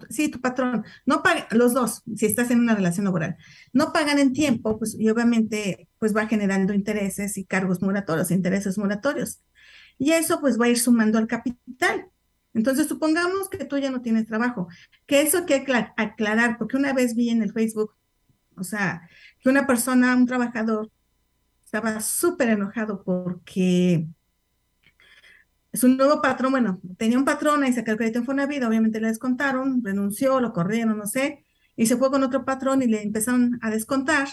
sí, 0.09 0.29
tu 0.29 0.41
patrón, 0.41 0.83
no 1.05 1.23
paga, 1.23 1.47
los 1.51 1.73
dos, 1.73 2.03
si 2.15 2.25
estás 2.25 2.51
en 2.51 2.59
una 2.59 2.75
relación 2.75 3.05
laboral, 3.05 3.37
no 3.73 3.93
pagan 3.93 4.19
en 4.19 4.33
tiempo, 4.33 4.77
pues 4.77 4.95
y 4.99 5.09
obviamente 5.09 5.87
pues 5.99 6.15
va 6.15 6.27
generando 6.27 6.73
intereses 6.73 7.37
y 7.37 7.45
cargos 7.45 7.81
moratorios, 7.81 8.31
intereses 8.31 8.77
moratorios. 8.77 9.41
Y 9.97 10.11
eso 10.11 10.39
pues 10.41 10.59
va 10.59 10.65
a 10.65 10.69
ir 10.69 10.79
sumando 10.79 11.17
al 11.17 11.27
capital. 11.27 12.07
Entonces, 12.57 12.87
supongamos 12.87 13.49
que 13.49 13.65
tú 13.65 13.77
ya 13.77 13.91
no 13.91 14.01
tienes 14.01 14.25
trabajo, 14.25 14.67
que 15.05 15.21
eso 15.21 15.37
hay 15.37 15.45
que 15.45 15.63
aclarar, 15.95 16.57
porque 16.57 16.75
una 16.75 16.91
vez 16.91 17.15
vi 17.15 17.29
en 17.29 17.43
el 17.43 17.53
Facebook, 17.53 17.93
o 18.55 18.63
sea, 18.63 19.07
que 19.39 19.49
una 19.49 19.67
persona, 19.67 20.15
un 20.15 20.25
trabajador, 20.25 20.91
estaba 21.63 22.01
súper 22.01 22.49
enojado 22.49 23.03
porque 23.03 24.07
su 25.71 25.87
nuevo 25.89 26.19
patrón, 26.19 26.51
bueno, 26.51 26.81
tenía 26.97 27.19
un 27.19 27.25
patrón, 27.25 27.61
ahí 27.61 27.73
sacó 27.73 27.91
el 27.91 27.97
crédito 27.97 28.19
en 28.19 28.25
Fonavit, 28.25 28.63
obviamente 28.63 28.99
le 28.99 29.09
descontaron, 29.09 29.83
renunció, 29.83 30.39
lo 30.39 30.51
corrieron, 30.51 30.97
no 30.97 31.05
sé, 31.05 31.45
y 31.75 31.85
se 31.85 31.95
fue 31.95 32.09
con 32.09 32.23
otro 32.23 32.43
patrón 32.43 32.81
y 32.81 32.87
le 32.87 33.03
empezaron 33.03 33.59
a 33.61 33.69
descontar. 33.69 34.27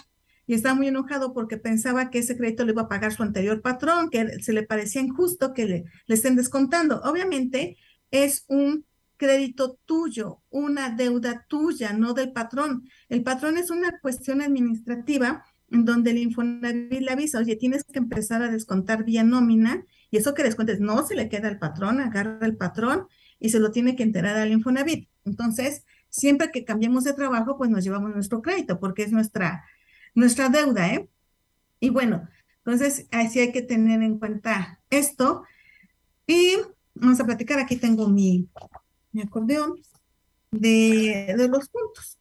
Y 0.46 0.54
estaba 0.54 0.74
muy 0.74 0.88
enojado 0.88 1.34
porque 1.34 1.58
pensaba 1.58 2.08
que 2.08 2.20
ese 2.20 2.38
crédito 2.38 2.64
le 2.64 2.72
iba 2.72 2.82
a 2.82 2.88
pagar 2.88 3.12
su 3.12 3.22
anterior 3.22 3.60
patrón, 3.60 4.08
que 4.08 4.42
se 4.42 4.54
le 4.54 4.62
parecía 4.62 5.02
injusto 5.02 5.52
que 5.52 5.66
le, 5.66 5.84
le 6.06 6.14
estén 6.14 6.36
descontando. 6.36 7.00
Obviamente 7.02 7.76
es 8.14 8.44
un 8.46 8.86
crédito 9.16 9.80
tuyo, 9.86 10.40
una 10.48 10.90
deuda 10.90 11.46
tuya, 11.48 11.92
no 11.92 12.14
del 12.14 12.32
patrón. 12.32 12.88
El 13.08 13.24
patrón 13.24 13.58
es 13.58 13.70
una 13.70 13.98
cuestión 13.98 14.40
administrativa 14.40 15.44
en 15.72 15.84
donde 15.84 16.12
el 16.12 16.18
Infonavit 16.18 17.00
le 17.00 17.10
avisa, 17.10 17.40
oye, 17.40 17.56
tienes 17.56 17.82
que 17.82 17.98
empezar 17.98 18.40
a 18.42 18.50
descontar 18.52 19.04
vía 19.04 19.24
nómina 19.24 19.84
y 20.12 20.18
eso 20.18 20.32
que 20.32 20.44
descuentes 20.44 20.78
no 20.78 21.04
se 21.04 21.16
le 21.16 21.28
queda 21.28 21.48
al 21.48 21.58
patrón, 21.58 22.00
agarra 22.00 22.38
el 22.46 22.56
patrón 22.56 23.08
y 23.40 23.48
se 23.48 23.58
lo 23.58 23.72
tiene 23.72 23.96
que 23.96 24.04
enterar 24.04 24.36
al 24.36 24.52
Infonavit. 24.52 25.08
Entonces, 25.24 25.84
siempre 26.08 26.52
que 26.52 26.64
cambiemos 26.64 27.02
de 27.02 27.14
trabajo, 27.14 27.58
pues 27.58 27.70
nos 27.70 27.82
llevamos 27.82 28.14
nuestro 28.14 28.42
crédito 28.42 28.78
porque 28.78 29.02
es 29.02 29.10
nuestra, 29.10 29.64
nuestra 30.14 30.48
deuda, 30.50 30.94
¿eh? 30.94 31.08
Y 31.80 31.90
bueno, 31.90 32.28
entonces 32.58 33.08
así 33.10 33.40
hay 33.40 33.50
que 33.50 33.62
tener 33.62 34.02
en 34.02 34.20
cuenta 34.20 34.80
esto. 34.90 35.42
Y 36.28 36.58
vamos 36.94 37.20
a 37.20 37.24
platicar, 37.24 37.58
aquí 37.58 37.76
tengo 37.76 38.08
mi, 38.08 38.48
mi 39.12 39.22
acordeón 39.22 39.80
de, 40.50 41.34
de 41.36 41.48
los 41.48 41.68
puntos. 41.68 42.18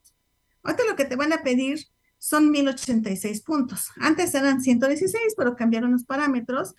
Ahorita 0.63 0.83
lo 0.89 0.95
que 0.95 1.05
te 1.05 1.15
van 1.15 1.33
a 1.33 1.43
pedir 1.43 1.79
son 2.17 2.51
1086 2.51 3.41
puntos. 3.41 3.91
Antes 3.97 4.33
eran 4.33 4.61
116, 4.61 5.33
pero 5.37 5.55
cambiaron 5.55 5.91
los 5.91 6.05
parámetros. 6.05 6.75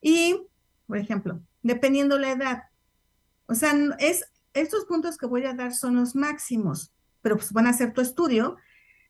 Y 0.00 0.40
por 0.90 0.98
ejemplo, 0.98 1.40
dependiendo 1.62 2.18
la 2.18 2.32
edad. 2.32 2.64
O 3.46 3.54
sea, 3.54 3.72
es, 4.00 4.24
estos 4.54 4.86
puntos 4.86 5.16
que 5.16 5.26
voy 5.26 5.44
a 5.44 5.54
dar 5.54 5.72
son 5.72 5.94
los 5.94 6.16
máximos, 6.16 6.92
pero 7.22 7.36
pues 7.36 7.52
van 7.52 7.68
a 7.68 7.72
ser 7.72 7.92
tu 7.92 8.00
estudio. 8.00 8.56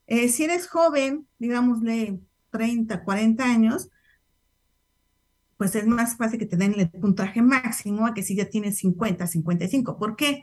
Eh, 0.06 0.28
si 0.28 0.44
eres 0.44 0.68
joven, 0.68 1.26
digámosle 1.38 2.20
30, 2.50 3.02
40 3.02 3.44
años, 3.44 3.88
pues 5.60 5.74
es 5.74 5.86
más 5.86 6.16
fácil 6.16 6.38
que 6.38 6.46
te 6.46 6.56
den 6.56 6.74
el 6.80 6.88
puntaje 6.88 7.42
máximo 7.42 8.06
a 8.06 8.14
que 8.14 8.22
si 8.22 8.34
ya 8.34 8.48
tienes 8.48 8.78
50, 8.78 9.26
55. 9.26 9.98
¿Por 9.98 10.16
qué? 10.16 10.42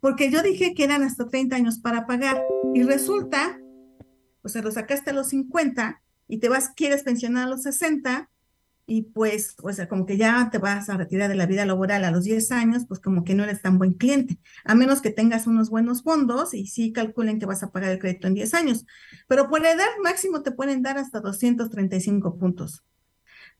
Porque 0.00 0.28
yo 0.28 0.42
dije 0.42 0.74
que 0.74 0.82
eran 0.82 1.04
hasta 1.04 1.28
30 1.28 1.54
años 1.54 1.78
para 1.78 2.04
pagar 2.04 2.42
y 2.74 2.82
resulta, 2.82 3.60
o 4.42 4.48
sea, 4.48 4.62
lo 4.62 4.72
sacaste 4.72 5.10
a 5.10 5.12
los 5.12 5.28
50 5.28 6.02
y 6.26 6.38
te 6.38 6.48
vas, 6.48 6.70
quieres 6.70 7.04
pensionar 7.04 7.46
a 7.46 7.50
los 7.50 7.62
60 7.62 8.28
y 8.86 9.02
pues, 9.02 9.54
o 9.62 9.72
sea, 9.72 9.86
como 9.86 10.04
que 10.04 10.16
ya 10.16 10.50
te 10.50 10.58
vas 10.58 10.90
a 10.90 10.96
retirar 10.96 11.28
de 11.28 11.36
la 11.36 11.46
vida 11.46 11.64
laboral 11.64 12.02
a 12.02 12.10
los 12.10 12.24
10 12.24 12.50
años, 12.50 12.86
pues 12.88 12.98
como 12.98 13.22
que 13.22 13.36
no 13.36 13.44
eres 13.44 13.62
tan 13.62 13.78
buen 13.78 13.92
cliente, 13.92 14.40
a 14.64 14.74
menos 14.74 15.00
que 15.00 15.10
tengas 15.10 15.46
unos 15.46 15.70
buenos 15.70 16.02
fondos 16.02 16.54
y 16.54 16.66
sí 16.66 16.92
calculen 16.92 17.38
que 17.38 17.46
vas 17.46 17.62
a 17.62 17.70
pagar 17.70 17.92
el 17.92 18.00
crédito 18.00 18.26
en 18.26 18.34
10 18.34 18.54
años. 18.54 18.84
Pero 19.28 19.48
por 19.48 19.64
edad 19.64 19.86
máximo 20.02 20.42
te 20.42 20.50
pueden 20.50 20.82
dar 20.82 20.98
hasta 20.98 21.20
235 21.20 22.36
puntos. 22.36 22.82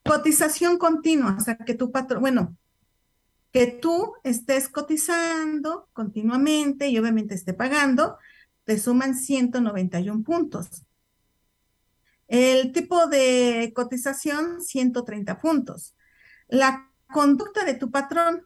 Cotización 0.06 0.78
continua, 0.78 1.36
o 1.38 1.40
sea, 1.40 1.56
que 1.56 1.74
tu 1.74 1.90
patrón, 1.90 2.20
bueno, 2.20 2.56
que 3.52 3.66
tú 3.66 4.14
estés 4.22 4.68
cotizando 4.68 5.88
continuamente 5.92 6.88
y 6.88 6.98
obviamente 6.98 7.34
esté 7.34 7.54
pagando, 7.54 8.18
te 8.64 8.78
suman 8.78 9.14
191 9.14 10.22
puntos. 10.24 10.84
El 12.28 12.72
tipo 12.72 13.06
de 13.06 13.72
cotización, 13.74 14.60
130 14.60 15.40
puntos. 15.40 15.94
La 16.48 16.90
conducta 17.12 17.64
de 17.64 17.74
tu 17.74 17.90
patrón, 17.90 18.44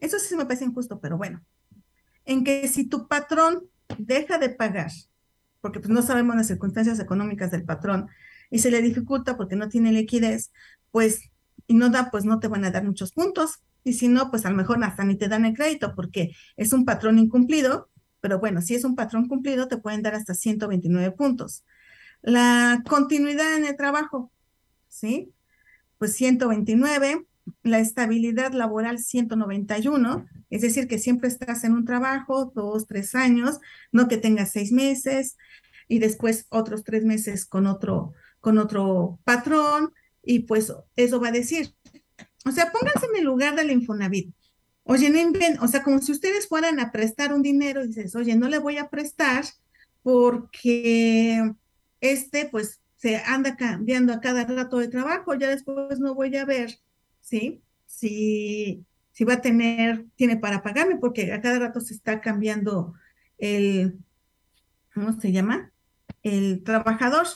eso 0.00 0.18
sí 0.18 0.36
me 0.36 0.44
parece 0.44 0.64
injusto, 0.64 1.00
pero 1.00 1.16
bueno, 1.16 1.42
en 2.24 2.44
que 2.44 2.68
si 2.68 2.84
tu 2.84 3.08
patrón 3.08 3.68
deja 3.98 4.38
de 4.38 4.50
pagar, 4.50 4.90
porque 5.60 5.80
pues 5.80 5.90
no 5.90 6.02
sabemos 6.02 6.36
las 6.36 6.48
circunstancias 6.48 6.98
económicas 7.00 7.50
del 7.50 7.64
patrón, 7.64 8.08
y 8.50 8.58
se 8.58 8.70
le 8.70 8.82
dificulta 8.82 9.36
porque 9.36 9.56
no 9.56 9.68
tiene 9.68 9.92
liquidez, 9.92 10.50
pues, 10.90 11.30
y 11.66 11.74
no 11.74 11.90
da, 11.90 12.10
pues 12.10 12.24
no 12.24 12.40
te 12.40 12.48
van 12.48 12.64
a 12.64 12.70
dar 12.70 12.84
muchos 12.84 13.12
puntos, 13.12 13.60
y 13.84 13.94
si 13.94 14.08
no, 14.08 14.30
pues 14.30 14.44
a 14.44 14.50
lo 14.50 14.56
mejor 14.56 14.82
hasta 14.84 15.04
ni 15.04 15.16
te 15.16 15.28
dan 15.28 15.44
el 15.44 15.54
crédito 15.54 15.94
porque 15.94 16.34
es 16.56 16.72
un 16.72 16.84
patrón 16.84 17.18
incumplido, 17.18 17.88
pero 18.20 18.38
bueno, 18.38 18.60
si 18.60 18.74
es 18.74 18.84
un 18.84 18.94
patrón 18.94 19.28
cumplido, 19.28 19.68
te 19.68 19.78
pueden 19.78 20.02
dar 20.02 20.14
hasta 20.14 20.34
129 20.34 21.12
puntos. 21.12 21.64
La 22.22 22.82
continuidad 22.86 23.56
en 23.56 23.64
el 23.64 23.76
trabajo, 23.76 24.30
¿sí? 24.88 25.32
Pues 25.96 26.14
129, 26.16 27.26
la 27.62 27.78
estabilidad 27.78 28.52
laboral 28.52 28.98
191, 28.98 30.26
es 30.50 30.60
decir, 30.60 30.86
que 30.86 30.98
siempre 30.98 31.28
estás 31.28 31.64
en 31.64 31.72
un 31.72 31.86
trabajo 31.86 32.52
dos, 32.54 32.86
tres 32.86 33.14
años, 33.14 33.58
no 33.90 34.08
que 34.08 34.18
tengas 34.18 34.52
seis 34.52 34.72
meses 34.72 35.38
y 35.88 35.98
después 35.98 36.46
otros 36.50 36.84
tres 36.84 37.04
meses 37.04 37.46
con 37.46 37.66
otro, 37.66 38.12
con 38.40 38.58
otro 38.58 39.18
patrón 39.24 39.92
y 40.22 40.40
pues 40.40 40.72
eso 40.96 41.20
va 41.20 41.28
a 41.28 41.32
decir. 41.32 41.74
O 42.46 42.52
sea, 42.52 42.72
pónganse 42.72 43.06
en 43.06 43.16
el 43.16 43.24
lugar 43.24 43.54
del 43.56 43.70
Infonavit. 43.70 44.34
Oye, 44.84 45.10
no 45.10 45.62
o 45.62 45.68
sea, 45.68 45.82
como 45.82 46.00
si 46.00 46.10
ustedes 46.12 46.48
fueran 46.48 46.80
a 46.80 46.90
prestar 46.90 47.32
un 47.32 47.42
dinero 47.42 47.84
y 47.84 47.88
dices, 47.88 48.14
oye, 48.16 48.34
no 48.34 48.48
le 48.48 48.58
voy 48.58 48.78
a 48.78 48.88
prestar 48.88 49.44
porque 50.02 51.52
este 52.00 52.46
pues 52.46 52.80
se 52.96 53.16
anda 53.16 53.56
cambiando 53.56 54.12
a 54.12 54.20
cada 54.20 54.44
rato 54.44 54.78
de 54.78 54.88
trabajo, 54.88 55.34
ya 55.34 55.48
después 55.48 56.00
no 56.00 56.14
voy 56.14 56.36
a 56.36 56.44
ver, 56.44 56.78
¿sí? 57.20 57.62
Si, 57.86 58.84
si 59.12 59.24
va 59.24 59.34
a 59.34 59.40
tener, 59.40 60.06
tiene 60.16 60.36
para 60.36 60.62
pagarme, 60.62 60.96
porque 60.96 61.32
a 61.32 61.40
cada 61.40 61.58
rato 61.58 61.80
se 61.80 61.94
está 61.94 62.20
cambiando 62.20 62.94
el, 63.38 63.98
¿cómo 64.92 65.18
se 65.18 65.32
llama? 65.32 65.72
El 66.22 66.62
trabajador. 66.62 67.26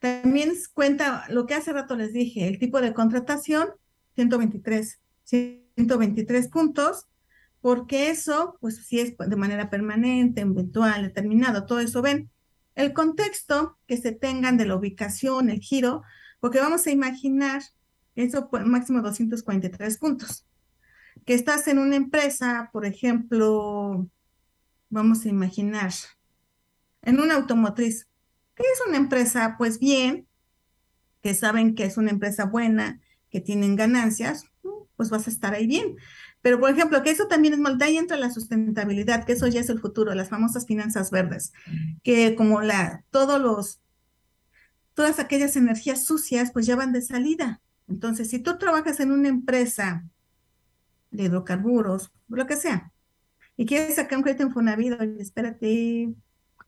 También 0.00 0.52
cuenta 0.74 1.24
lo 1.28 1.46
que 1.46 1.54
hace 1.54 1.72
rato 1.72 1.96
les 1.96 2.12
dije, 2.12 2.48
el 2.48 2.58
tipo 2.58 2.80
de 2.80 2.92
contratación, 2.92 3.68
123, 4.14 5.00
123 5.24 6.48
puntos, 6.48 7.06
porque 7.60 8.10
eso, 8.10 8.56
pues 8.60 8.76
si 8.86 9.00
es 9.00 9.16
de 9.16 9.36
manera 9.36 9.70
permanente, 9.70 10.42
eventual, 10.42 11.02
determinado, 11.02 11.66
todo 11.66 11.80
eso 11.80 12.02
ven. 12.02 12.30
El 12.74 12.92
contexto 12.92 13.78
que 13.86 13.96
se 13.96 14.12
tengan 14.12 14.56
de 14.56 14.66
la 14.66 14.76
ubicación, 14.76 15.50
el 15.50 15.60
giro, 15.60 16.02
porque 16.40 16.60
vamos 16.60 16.86
a 16.86 16.90
imaginar 16.90 17.62
eso 18.14 18.48
por 18.48 18.64
máximo 18.66 19.02
243 19.02 19.98
puntos. 19.98 20.46
Que 21.24 21.34
estás 21.34 21.66
en 21.68 21.78
una 21.78 21.96
empresa, 21.96 22.70
por 22.72 22.84
ejemplo, 22.84 24.08
vamos 24.90 25.24
a 25.24 25.28
imaginar, 25.28 25.92
en 27.02 27.20
una 27.20 27.34
automotriz, 27.34 28.06
que 28.56 28.62
es 28.62 28.80
una 28.88 28.96
empresa, 28.96 29.54
pues 29.58 29.78
bien, 29.78 30.26
que 31.22 31.34
saben 31.34 31.74
que 31.74 31.84
es 31.84 31.96
una 31.96 32.10
empresa 32.10 32.46
buena, 32.46 33.00
que 33.30 33.40
tienen 33.40 33.76
ganancias, 33.76 34.46
pues 34.96 35.10
vas 35.10 35.26
a 35.26 35.30
estar 35.30 35.54
ahí 35.54 35.66
bien. 35.66 35.96
Pero, 36.40 36.60
por 36.60 36.70
ejemplo, 36.70 37.02
que 37.02 37.10
eso 37.10 37.26
también 37.26 37.54
es 37.54 37.60
mal, 37.60 37.76
ahí 37.80 37.96
entra 37.96 38.16
la 38.16 38.30
sustentabilidad, 38.30 39.24
que 39.24 39.32
eso 39.32 39.46
ya 39.46 39.60
es 39.60 39.68
el 39.68 39.80
futuro, 39.80 40.14
las 40.14 40.28
famosas 40.28 40.66
finanzas 40.66 41.10
verdes, 41.10 41.52
que 42.02 42.34
como 42.34 42.62
la, 42.62 43.04
todos 43.10 43.40
los, 43.40 43.80
todas 44.94 45.18
aquellas 45.18 45.56
energías 45.56 46.04
sucias, 46.04 46.52
pues 46.52 46.66
ya 46.66 46.76
van 46.76 46.92
de 46.92 47.02
salida. 47.02 47.60
Entonces, 47.88 48.30
si 48.30 48.38
tú 48.38 48.58
trabajas 48.58 49.00
en 49.00 49.12
una 49.12 49.28
empresa 49.28 50.04
de 51.10 51.24
hidrocarburos, 51.24 52.12
lo 52.28 52.46
que 52.46 52.56
sea, 52.56 52.92
y 53.56 53.66
quieres 53.66 53.96
sacar 53.96 54.18
un 54.18 54.22
crédito 54.22 54.44
en 54.44 54.52
Fonavit, 54.52 55.00
espérate, 55.18 56.14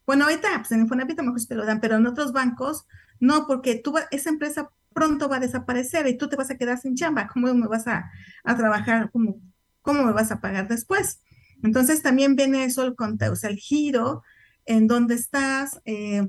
bueno, 0.09 0.25
ahorita 0.25 0.49
pues 0.61 0.73
en 0.73 0.81
Infonavit 0.81 1.19
a 1.19 1.23
lo 1.23 1.33
mejor 1.33 1.47
te 1.47 1.55
lo 1.55 1.67
dan, 1.67 1.81
pero 1.81 1.97
en 1.97 2.07
otros 2.07 2.33
bancos 2.33 2.87
no, 3.21 3.47
porque 3.47 3.75
tú 3.75 3.95
esa 4.11 4.31
empresa 4.31 4.71
pronto 4.95 5.29
va 5.29 5.37
a 5.37 5.41
desaparecer 5.41 6.07
y 6.07 6.17
tú 6.17 6.31
te 6.31 6.37
vas 6.37 6.51
a 6.51 6.57
quedar 6.57 6.79
sin 6.81 6.95
chamba. 6.95 7.29
¿Cómo 7.29 7.53
me 7.53 7.67
vas 7.67 7.87
a, 7.87 8.11
trabajar? 8.43 9.11
¿Cómo, 9.11 9.39
¿Cómo 9.83 10.05
me 10.05 10.13
vas 10.13 10.33
a 10.33 10.41
pagar 10.41 10.67
después? 10.67 11.21
Entonces 11.63 12.01
también 12.01 12.37
viene 12.37 12.65
eso 12.65 12.85
el 12.85 12.97
conteo, 12.97 13.33
o 13.33 13.37
sea, 13.37 13.51
el 13.51 13.59
giro 13.59 14.23
en 14.65 14.87
donde 14.87 15.15
estás, 15.15 15.79
eh, 15.85 16.27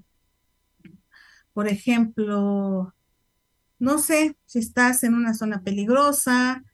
por 1.53 1.69
ejemplo, 1.69 2.93
no 3.77 3.97
sé 3.97 4.35
si 4.45 4.59
estás 4.59 5.05
en 5.05 5.13
una 5.13 5.33
zona 5.33 5.61
peligrosa, 5.63 6.65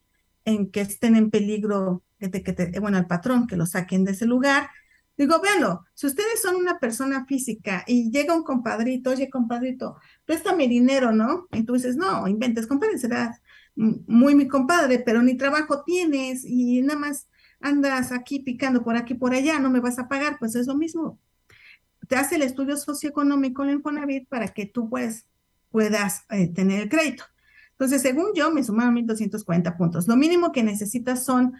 en 0.43 0.71
que 0.71 0.81
estén 0.81 1.15
en 1.15 1.29
peligro, 1.29 2.03
te, 2.17 2.41
que 2.41 2.53
te, 2.53 2.79
bueno, 2.79 2.97
al 2.97 3.05
patrón, 3.05 3.45
que 3.45 3.57
lo 3.57 3.67
saquen 3.67 4.05
de 4.05 4.13
ese 4.13 4.25
lugar, 4.25 4.71
Digo, 5.17 5.39
véanlo, 5.41 5.86
si 5.93 6.07
ustedes 6.07 6.41
son 6.41 6.55
una 6.55 6.77
persona 6.79 7.25
física 7.25 7.84
y 7.88 8.12
llega 8.12 8.36
un 8.36 8.43
compadrito, 8.43 9.12
oye, 9.12 9.29
compadrito, 9.29 9.95
préstame 10.25 10.67
dinero, 10.67 11.13
¿no? 11.13 11.48
Dices, 11.51 11.95
no, 11.95 12.27
inventes, 12.27 12.67
compadre, 12.67 12.98
serás 12.98 13.41
muy 13.75 14.36
mi 14.36 14.48
compadre, 14.48 15.00
pero 15.00 15.22
ni 15.22 15.36
trabajo 15.36 15.84
tienes 15.84 16.43
y 16.45 16.81
nada 16.81 17.00
más 17.00 17.27
andas 17.62 18.12
aquí 18.12 18.39
picando 18.39 18.84
por 18.84 18.98
aquí, 18.98 19.13
por 19.13 19.34
allá, 19.34 19.60
no 19.60 19.69
me 19.69 19.79
vas 19.79 20.00
a 20.00 20.07
pagar, 20.07 20.38
pues 20.39 20.55
es 20.55 20.67
lo 20.67 20.75
mismo. 20.75 21.19
Te 22.07 22.15
hace 22.17 22.36
el 22.36 22.41
estudio 22.43 22.77
socioeconómico 22.77 23.63
en 23.63 23.72
Infonavit 23.72 24.27
para 24.27 24.50
que 24.50 24.65
tú 24.65 24.89
pues, 24.89 25.27
puedas 25.72 26.25
eh, 26.29 26.48
tener 26.48 26.81
el 26.84 26.89
crédito. 26.89 27.24
Entonces, 27.72 28.01
según 28.01 28.27
yo, 28.36 28.51
me 28.51 28.63
sumaron 28.63 28.95
1.240 28.95 29.75
puntos. 29.77 30.07
Lo 30.07 30.15
mínimo 30.15 30.51
que 30.51 30.63
necesitas 30.63 31.25
son 31.25 31.53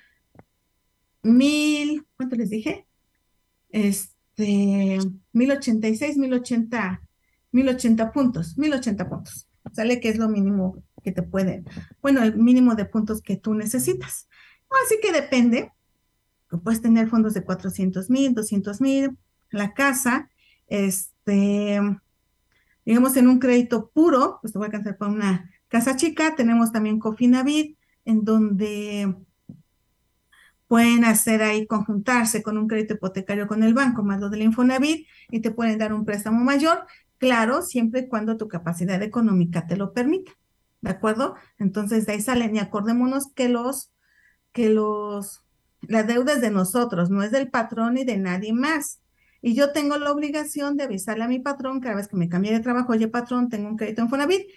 mil, 1.24 2.06
¿cuánto 2.16 2.36
les 2.36 2.50
dije? 2.50 2.86
Este, 3.70 5.00
1086, 5.34 6.18
1080, 6.18 7.02
1080 7.52 8.12
puntos, 8.12 8.58
1080 8.58 9.10
puntos. 9.10 9.48
Sale 9.74 10.00
que 10.00 10.10
es 10.10 10.18
lo 10.18 10.30
mínimo 10.30 10.84
que 11.04 11.12
te 11.12 11.22
pueden, 11.22 11.66
bueno, 12.02 12.24
el 12.24 12.36
mínimo 12.36 12.76
de 12.76 12.86
puntos 12.86 13.22
que 13.22 13.38
tú 13.38 13.54
necesitas. 13.54 14.28
Así 14.86 14.98
que 15.02 15.12
depende, 15.12 15.72
puedes 16.64 16.82
tener 16.82 17.10
fondos 17.10 17.34
de 17.34 17.44
400 17.44 18.10
mil, 18.10 18.34
200 18.34 18.82
mil, 18.82 19.18
la 19.52 19.74
casa, 19.74 20.30
este, 20.68 21.80
digamos 22.86 23.16
en 23.18 23.28
un 23.28 23.40
crédito 23.40 23.90
puro, 23.94 24.40
pues 24.42 24.54
te 24.54 24.60
voy 24.60 24.66
a 24.66 24.68
alcanzar 24.68 24.98
para 24.98 25.12
una 25.12 25.52
casa 25.68 25.96
chica, 25.96 26.36
tenemos 26.36 26.72
también 26.72 27.00
Cofinavit, 27.00 27.78
en 28.06 28.24
donde 28.24 29.16
pueden 30.68 31.06
hacer 31.06 31.44
ahí 31.44 31.68
conjuntarse 31.68 32.42
con 32.42 32.58
un 32.58 32.68
crédito 32.68 32.96
hipotecario 32.96 33.48
con 33.48 33.64
el 33.64 33.74
banco, 33.74 34.04
más 34.04 34.20
lo 34.20 34.30
del 34.30 34.42
Infonavit, 34.44 35.08
y 35.30 35.42
te 35.42 35.52
pueden 35.52 35.78
dar 35.78 35.94
un 35.94 36.06
préstamo 36.06 36.44
mayor, 36.44 36.86
claro, 37.18 37.62
siempre 37.62 38.02
y 38.02 38.08
cuando 38.08 38.38
tu 38.38 38.48
capacidad 38.48 39.02
económica 39.02 39.68
te 39.68 39.78
lo 39.78 39.94
permita, 39.94 40.32
¿de 40.82 40.92
acuerdo? 40.92 41.36
Entonces 41.58 42.06
de 42.06 42.14
ahí 42.14 42.22
salen 42.22 42.56
y 42.56 42.60
acordémonos 42.60 43.32
que 43.34 43.50
los, 43.50 43.92
que 44.52 44.70
los, 44.70 45.44
la 45.82 46.04
deuda 46.04 46.34
es 46.34 46.42
de 46.42 46.52
nosotros, 46.52 47.10
no 47.10 47.24
es 47.24 47.32
del 47.32 47.50
patrón 47.50 47.96
ni 47.96 48.04
de 48.06 48.18
nadie 48.18 48.54
más. 48.54 49.02
Y 49.42 49.54
yo 49.54 49.72
tengo 49.72 49.98
la 49.98 50.12
obligación 50.12 50.76
de 50.76 50.86
avisarle 50.86 51.24
a 51.24 51.28
mi 51.28 51.40
patrón 51.40 51.80
cada 51.80 51.96
vez 51.96 52.08
que 52.08 52.18
me 52.18 52.30
cambie 52.30 52.52
de 52.52 52.62
trabajo, 52.62 52.94
oye 52.94 53.08
patrón, 53.08 53.50
tengo 53.50 53.68
un 53.70 53.78
crédito 53.78 54.02
en 54.02 54.06
Infonavit. 54.06 54.48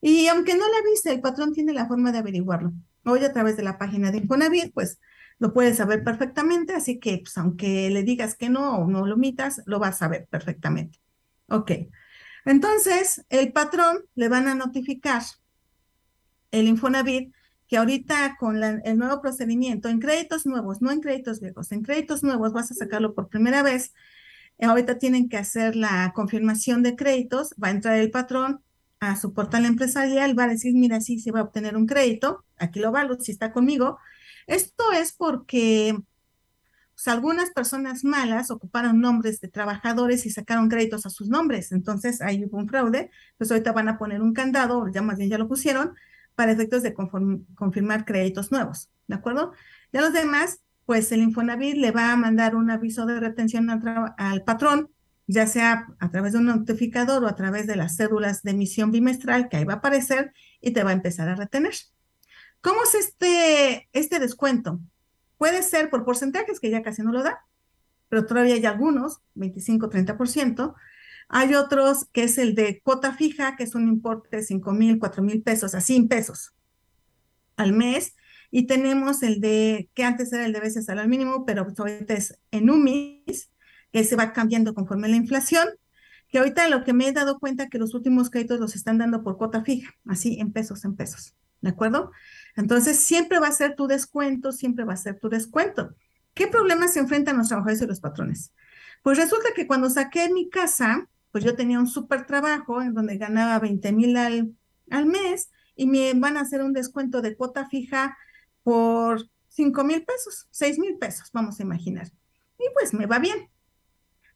Y 0.00 0.28
aunque 0.28 0.54
no 0.54 0.66
le 0.68 0.76
avise, 0.78 1.12
el 1.12 1.20
patrón 1.20 1.52
tiene 1.52 1.72
la 1.72 1.86
forma 1.86 2.12
de 2.12 2.18
averiguarlo. 2.18 2.72
Hoy 3.04 3.24
a 3.24 3.32
través 3.32 3.56
de 3.56 3.64
la 3.64 3.76
página 3.76 4.12
de 4.12 4.18
Infonavit, 4.18 4.72
pues 4.72 5.00
lo 5.38 5.52
puedes 5.52 5.76
saber 5.76 6.02
perfectamente, 6.02 6.74
así 6.74 6.98
que 6.98 7.18
pues, 7.18 7.36
aunque 7.38 7.90
le 7.90 8.02
digas 8.02 8.36
que 8.36 8.48
no 8.48 8.78
o 8.78 8.86
no 8.86 9.06
lo 9.06 9.14
omitas, 9.14 9.62
lo 9.66 9.78
vas 9.78 9.96
a 9.96 9.98
saber 9.98 10.26
perfectamente. 10.30 10.98
Ok, 11.48 11.72
entonces 12.44 13.24
el 13.28 13.52
patrón 13.52 14.04
le 14.14 14.28
van 14.28 14.48
a 14.48 14.54
notificar 14.54 15.22
el 16.50 16.68
Infonavit 16.68 17.32
que 17.68 17.76
ahorita 17.76 18.36
con 18.38 18.62
el 18.62 18.98
nuevo 18.98 19.20
procedimiento, 19.20 19.88
en 19.88 19.98
créditos 19.98 20.46
nuevos, 20.46 20.80
no 20.80 20.92
en 20.92 21.00
créditos 21.00 21.40
viejos, 21.40 21.72
en 21.72 21.82
créditos 21.82 22.22
nuevos 22.22 22.52
vas 22.52 22.70
a 22.70 22.74
sacarlo 22.74 23.14
por 23.14 23.28
primera 23.28 23.62
vez, 23.62 23.92
ahorita 24.60 24.98
tienen 24.98 25.28
que 25.28 25.36
hacer 25.36 25.74
la 25.74 26.12
confirmación 26.14 26.82
de 26.82 26.94
créditos, 26.94 27.54
va 27.62 27.68
a 27.68 27.72
entrar 27.72 27.98
el 27.98 28.10
patrón 28.10 28.62
a 29.00 29.16
su 29.16 29.32
portal 29.34 29.66
empresarial, 29.66 30.38
va 30.38 30.44
a 30.44 30.48
decir, 30.48 30.74
mira, 30.74 31.00
sí, 31.00 31.18
se 31.18 31.32
va 31.32 31.40
a 31.40 31.44
obtener 31.44 31.76
un 31.76 31.86
crédito, 31.86 32.44
aquí 32.56 32.80
lo 32.80 32.92
valgo, 32.92 33.20
si 33.20 33.32
está 33.32 33.52
conmigo, 33.52 33.98
esto 34.46 34.92
es 34.92 35.12
porque 35.12 35.96
pues, 36.96 37.08
algunas 37.08 37.50
personas 37.50 38.04
malas 38.04 38.50
ocuparon 38.50 39.00
nombres 39.00 39.40
de 39.40 39.48
trabajadores 39.48 40.24
y 40.24 40.30
sacaron 40.30 40.68
créditos 40.68 41.04
a 41.04 41.10
sus 41.10 41.28
nombres. 41.28 41.72
Entonces 41.72 42.22
ahí 42.22 42.44
hubo 42.44 42.56
un 42.56 42.68
fraude. 42.68 43.10
Pues 43.36 43.50
ahorita 43.50 43.72
van 43.72 43.88
a 43.88 43.98
poner 43.98 44.22
un 44.22 44.32
candado, 44.32 44.88
ya 44.88 45.02
más 45.02 45.18
bien 45.18 45.30
ya 45.30 45.38
lo 45.38 45.46
pusieron, 45.46 45.94
para 46.34 46.52
efectos 46.52 46.82
de 46.82 46.94
confirmar 46.94 48.04
créditos 48.06 48.50
nuevos. 48.50 48.90
¿De 49.08 49.14
acuerdo? 49.14 49.52
Ya 49.92 50.00
los 50.00 50.12
demás, 50.14 50.60
pues 50.86 51.12
el 51.12 51.20
Infonavit 51.20 51.76
le 51.76 51.90
va 51.90 52.12
a 52.12 52.16
mandar 52.16 52.56
un 52.56 52.70
aviso 52.70 53.04
de 53.06 53.20
retención 53.20 53.68
al, 53.70 54.14
al 54.16 54.42
patrón, 54.44 54.90
ya 55.26 55.46
sea 55.46 55.86
a 55.98 56.10
través 56.10 56.32
de 56.32 56.38
un 56.38 56.46
notificador 56.46 57.24
o 57.24 57.28
a 57.28 57.36
través 57.36 57.66
de 57.66 57.76
las 57.76 57.96
cédulas 57.96 58.42
de 58.42 58.52
emisión 58.52 58.90
bimestral 58.90 59.48
que 59.48 59.58
ahí 59.58 59.64
va 59.64 59.74
a 59.74 59.76
aparecer 59.76 60.32
y 60.60 60.70
te 60.72 60.82
va 60.82 60.90
a 60.90 60.94
empezar 60.94 61.28
a 61.28 61.34
retener. 61.34 61.74
¿Cómo 62.66 62.82
es 62.82 62.96
este, 62.96 63.88
este 63.92 64.18
descuento? 64.18 64.80
Puede 65.38 65.62
ser 65.62 65.88
por 65.88 66.04
porcentajes, 66.04 66.58
que 66.58 66.68
ya 66.68 66.82
casi 66.82 67.00
no 67.00 67.12
lo 67.12 67.22
da, 67.22 67.46
pero 68.08 68.26
todavía 68.26 68.56
hay 68.56 68.66
algunos, 68.66 69.20
25, 69.34 69.88
30%. 69.88 70.74
Hay 71.28 71.54
otros 71.54 72.06
que 72.06 72.24
es 72.24 72.38
el 72.38 72.56
de 72.56 72.80
cuota 72.82 73.12
fija, 73.12 73.54
que 73.54 73.62
es 73.62 73.76
un 73.76 73.86
importe 73.86 74.38
de 74.38 74.42
5 74.42 74.72
mil, 74.72 74.98
4 74.98 75.22
mil 75.22 75.42
pesos, 75.44 75.76
a 75.76 75.80
100 75.80 76.08
pesos 76.08 76.54
al 77.54 77.72
mes. 77.72 78.16
Y 78.50 78.66
tenemos 78.66 79.22
el 79.22 79.40
de, 79.40 79.88
que 79.94 80.02
antes 80.02 80.32
era 80.32 80.44
el 80.44 80.52
de 80.52 80.58
veces 80.58 80.88
al 80.88 81.06
mínimo, 81.06 81.46
pero 81.46 81.68
ahorita 81.78 82.14
es 82.14 82.36
en 82.50 82.68
UMIS, 82.68 83.48
que 83.92 84.02
se 84.02 84.16
va 84.16 84.32
cambiando 84.32 84.74
conforme 84.74 85.06
la 85.06 85.14
inflación. 85.14 85.68
Que 86.28 86.38
ahorita 86.38 86.66
lo 86.66 86.82
que 86.82 86.94
me 86.94 87.06
he 87.06 87.12
dado 87.12 87.38
cuenta 87.38 87.68
que 87.68 87.78
los 87.78 87.94
últimos 87.94 88.28
créditos 88.28 88.58
los 88.58 88.74
están 88.74 88.98
dando 88.98 89.22
por 89.22 89.36
cuota 89.36 89.62
fija, 89.62 89.94
así 90.04 90.40
en 90.40 90.50
pesos, 90.50 90.84
en 90.84 90.96
pesos. 90.96 91.36
¿De 91.60 91.70
acuerdo? 91.70 92.12
Entonces, 92.54 92.98
siempre 92.98 93.38
va 93.38 93.48
a 93.48 93.52
ser 93.52 93.74
tu 93.74 93.86
descuento, 93.86 94.52
siempre 94.52 94.84
va 94.84 94.94
a 94.94 94.98
ser 94.98 95.18
tu 95.18 95.28
descuento. 95.28 95.94
¿Qué 96.34 96.46
problemas 96.46 96.92
se 96.92 97.00
enfrentan 97.00 97.38
los 97.38 97.48
trabajadores 97.48 97.82
y 97.82 97.86
los 97.86 98.00
patrones? 98.00 98.52
Pues 99.02 99.18
resulta 99.18 99.48
que 99.54 99.66
cuando 99.66 99.88
saqué 99.88 100.28
mi 100.30 100.50
casa, 100.50 101.08
pues 101.32 101.44
yo 101.44 101.54
tenía 101.54 101.78
un 101.78 101.86
súper 101.86 102.26
trabajo 102.26 102.82
en 102.82 102.94
donde 102.94 103.16
ganaba 103.16 103.58
20 103.58 103.92
mil 103.92 104.16
al, 104.16 104.54
al 104.90 105.06
mes 105.06 105.50
y 105.76 105.86
me 105.86 106.12
van 106.14 106.36
a 106.36 106.40
hacer 106.40 106.62
un 106.62 106.72
descuento 106.72 107.22
de 107.22 107.36
cuota 107.36 107.68
fija 107.68 108.16
por 108.62 109.28
5 109.48 109.84
mil 109.84 110.04
pesos, 110.04 110.48
6 110.50 110.78
mil 110.78 110.98
pesos, 110.98 111.30
vamos 111.32 111.60
a 111.60 111.62
imaginar. 111.62 112.08
Y 112.58 112.64
pues 112.74 112.92
me 112.92 113.06
va 113.06 113.18
bien. 113.18 113.48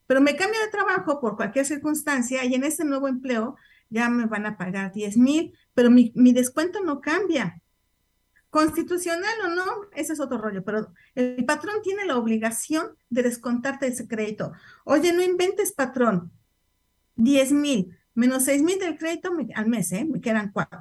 Pero 0.06 0.20
me 0.20 0.36
cambio 0.36 0.60
de 0.60 0.68
trabajo 0.68 1.20
por 1.20 1.36
cualquier 1.36 1.66
circunstancia 1.66 2.44
y 2.44 2.54
en 2.54 2.64
ese 2.64 2.84
nuevo 2.84 3.08
empleo 3.08 3.56
ya 3.90 4.08
me 4.08 4.26
van 4.26 4.46
a 4.46 4.56
pagar 4.56 4.92
10 4.92 5.16
mil, 5.18 5.52
pero 5.74 5.90
mi, 5.90 6.12
descuento 6.32 6.82
no 6.82 7.00
cambia. 7.00 7.60
Constitucional 8.48 9.34
o 9.44 9.48
no, 9.48 9.64
ese 9.94 10.14
es 10.14 10.20
otro 10.20 10.38
rollo, 10.38 10.64
pero 10.64 10.92
el 11.14 11.44
patrón 11.44 11.82
tiene 11.82 12.04
la 12.04 12.16
obligación 12.16 12.96
de 13.08 13.22
descontarte 13.22 13.86
ese 13.86 14.08
crédito. 14.08 14.52
Oye, 14.84 15.12
no 15.12 15.22
inventes 15.22 15.72
patrón, 15.72 16.32
10 17.16 17.52
mil 17.52 17.96
menos 18.14 18.44
seis 18.44 18.62
mil 18.62 18.78
del 18.78 18.98
crédito 18.98 19.32
al 19.54 19.66
mes, 19.68 19.92
¿eh? 19.92 20.04
me 20.04 20.20
quedan 20.20 20.52
cuatro, 20.52 20.80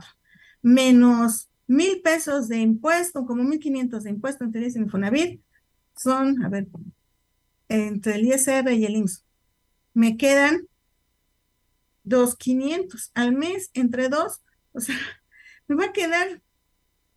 menos 0.62 1.50
mil 1.68 2.02
pesos 2.02 2.48
de 2.48 2.58
impuesto, 2.58 3.26
como 3.26 3.44
mil 3.44 3.60
quinientos 3.60 4.04
de 4.04 4.10
impuesto 4.10 4.44
entre 4.44 4.66
el 4.66 4.76
Infonavit, 4.76 5.42
son, 5.96 6.44
a 6.44 6.50
ver, 6.50 6.68
entre 7.68 8.16
el 8.16 8.26
ISR 8.26 8.72
y 8.74 8.86
el 8.86 8.96
IMSS, 8.96 9.24
me 9.94 10.18
quedan 10.18 10.68
dos 12.04 12.36
quinientos 12.36 13.12
al 13.14 13.34
mes 13.34 13.70
entre 13.74 14.10
dos, 14.10 14.42
o 14.72 14.80
sea, 14.80 14.96
me 15.68 15.76
va 15.76 15.86
a 15.86 15.94
quedar 15.94 16.42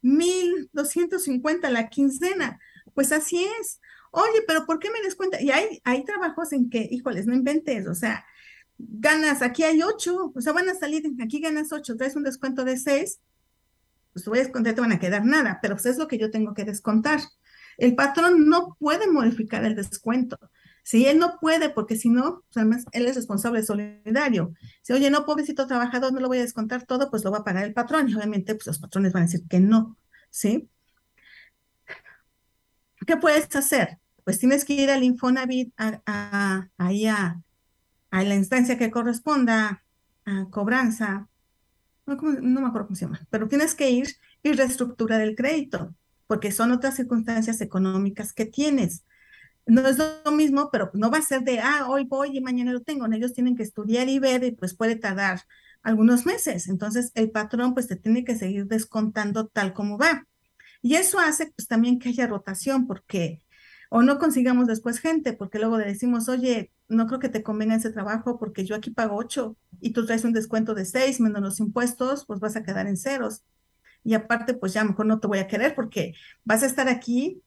mil 0.00 0.68
doscientos 0.72 1.24
cincuenta 1.24 1.70
la 1.70 1.88
quincena. 1.88 2.58
Pues 2.94 3.12
así 3.12 3.46
es. 3.60 3.80
Oye, 4.10 4.42
pero 4.46 4.66
¿por 4.66 4.78
qué 4.78 4.90
me 4.90 5.00
descuenta? 5.00 5.40
Y 5.40 5.50
hay, 5.50 5.80
hay 5.84 6.04
trabajos 6.04 6.52
en 6.52 6.68
que, 6.68 6.86
híjoles, 6.90 7.26
no 7.26 7.34
inventes, 7.34 7.86
o 7.86 7.94
sea, 7.94 8.26
ganas, 8.78 9.40
aquí 9.40 9.62
hay 9.62 9.82
ocho, 9.82 10.32
o 10.34 10.40
sea, 10.40 10.52
van 10.52 10.68
a 10.68 10.74
salir, 10.74 11.04
aquí 11.22 11.40
ganas 11.40 11.72
ocho, 11.72 11.96
traes 11.96 12.16
un 12.16 12.24
descuento 12.24 12.64
de 12.64 12.76
seis, 12.76 13.20
pues 14.12 14.24
te 14.24 14.30
voy 14.30 14.40
a 14.40 14.42
descontar, 14.42 14.74
te 14.74 14.80
van 14.80 14.92
a 14.92 14.98
quedar 14.98 15.24
nada, 15.24 15.58
pero 15.62 15.76
pues 15.76 15.86
es 15.86 15.96
lo 15.96 16.08
que 16.08 16.18
yo 16.18 16.30
tengo 16.30 16.52
que 16.52 16.64
descontar. 16.64 17.20
El 17.78 17.94
patrón 17.94 18.48
no 18.48 18.76
puede 18.78 19.10
modificar 19.10 19.64
el 19.64 19.74
descuento. 19.74 20.38
Si 20.82 21.06
él 21.06 21.18
no 21.18 21.38
puede, 21.40 21.70
porque 21.70 21.96
si 21.96 22.08
no, 22.08 22.42
pues 22.48 22.56
además 22.56 22.84
él 22.92 23.06
es 23.06 23.14
responsable 23.14 23.62
solidario. 23.62 24.52
Si, 24.82 24.92
oye, 24.92 25.10
no, 25.10 25.24
pobrecito 25.24 25.66
trabajador, 25.66 26.12
no 26.12 26.20
lo 26.20 26.28
voy 26.28 26.38
a 26.38 26.42
descontar 26.42 26.84
todo, 26.84 27.10
pues 27.10 27.24
lo 27.24 27.30
va 27.30 27.38
a 27.38 27.44
pagar 27.44 27.64
el 27.64 27.72
patrón. 27.72 28.08
Y 28.08 28.14
obviamente, 28.14 28.54
pues 28.54 28.66
los 28.66 28.78
patrones 28.80 29.12
van 29.12 29.22
a 29.22 29.26
decir 29.26 29.46
que 29.48 29.60
no, 29.60 29.96
¿sí? 30.30 30.68
¿Qué 33.06 33.16
puedes 33.16 33.54
hacer? 33.54 33.98
Pues 34.24 34.38
tienes 34.38 34.64
que 34.64 34.74
ir 34.74 34.90
al 34.90 35.04
Infonavit, 35.04 35.72
a, 35.76 36.00
a, 36.06 38.22
la 38.22 38.34
instancia 38.34 38.78
que 38.78 38.90
corresponda, 38.90 39.84
a 40.24 40.46
cobranza, 40.50 41.28
no, 42.06 42.16
no 42.16 42.60
me 42.60 42.66
acuerdo 42.66 42.88
cómo 42.88 42.96
se 42.96 43.06
llama, 43.06 43.20
pero 43.30 43.48
tienes 43.48 43.74
que 43.74 43.90
ir 43.90 44.08
y 44.42 44.52
reestructurar 44.52 45.20
el 45.20 45.34
crédito, 45.34 45.94
porque 46.26 46.52
son 46.52 46.72
otras 46.72 46.96
circunstancias 46.96 47.60
económicas 47.60 48.32
que 48.32 48.46
tienes 48.46 49.04
no 49.66 49.86
es 49.86 49.98
lo 49.98 50.32
mismo, 50.32 50.70
pero 50.70 50.90
no 50.94 51.10
va 51.10 51.18
a 51.18 51.22
ser 51.22 51.42
de, 51.42 51.60
ah, 51.60 51.86
hoy 51.88 52.04
voy 52.04 52.36
y 52.36 52.40
mañana 52.40 52.72
lo 52.72 52.82
tengo. 52.82 53.06
Ellos 53.12 53.32
tienen 53.32 53.56
que 53.56 53.62
estudiar 53.62 54.08
y 54.08 54.18
ver 54.18 54.44
y 54.44 54.52
pues 54.52 54.74
puede 54.74 54.96
tardar 54.96 55.42
algunos 55.82 56.26
meses. 56.26 56.68
Entonces 56.68 57.12
el 57.14 57.30
patrón 57.30 57.74
pues 57.74 57.88
te 57.88 57.96
tiene 57.96 58.24
que 58.24 58.36
seguir 58.36 58.66
descontando 58.66 59.46
tal 59.46 59.72
como 59.72 59.98
va. 59.98 60.26
Y 60.82 60.96
eso 60.96 61.18
hace 61.20 61.52
pues 61.56 61.68
también 61.68 61.98
que 61.98 62.08
haya 62.10 62.26
rotación 62.26 62.86
porque 62.86 63.42
o 63.94 64.02
no 64.02 64.18
consigamos 64.18 64.66
después 64.66 65.00
gente, 65.00 65.34
porque 65.34 65.58
luego 65.58 65.78
le 65.78 65.84
decimos, 65.84 66.28
oye, 66.30 66.72
no 66.88 67.06
creo 67.06 67.18
que 67.20 67.28
te 67.28 67.42
convenga 67.42 67.74
ese 67.74 67.90
trabajo 67.90 68.38
porque 68.38 68.64
yo 68.64 68.74
aquí 68.74 68.90
pago 68.90 69.16
ocho 69.16 69.56
y 69.80 69.92
tú 69.92 70.06
traes 70.06 70.24
un 70.24 70.32
descuento 70.32 70.74
de 70.74 70.86
seis 70.86 71.20
menos 71.20 71.42
los 71.42 71.60
impuestos, 71.60 72.24
pues 72.24 72.40
vas 72.40 72.56
a 72.56 72.62
quedar 72.62 72.86
en 72.86 72.96
ceros. 72.96 73.42
Y 74.02 74.14
aparte, 74.14 74.54
pues 74.54 74.72
ya 74.72 74.82
mejor 74.82 75.06
no 75.06 75.20
te 75.20 75.26
voy 75.26 75.38
a 75.38 75.46
querer 75.46 75.74
porque 75.74 76.14
vas 76.42 76.62
a 76.62 76.66
estar 76.66 76.88
aquí 76.88 77.42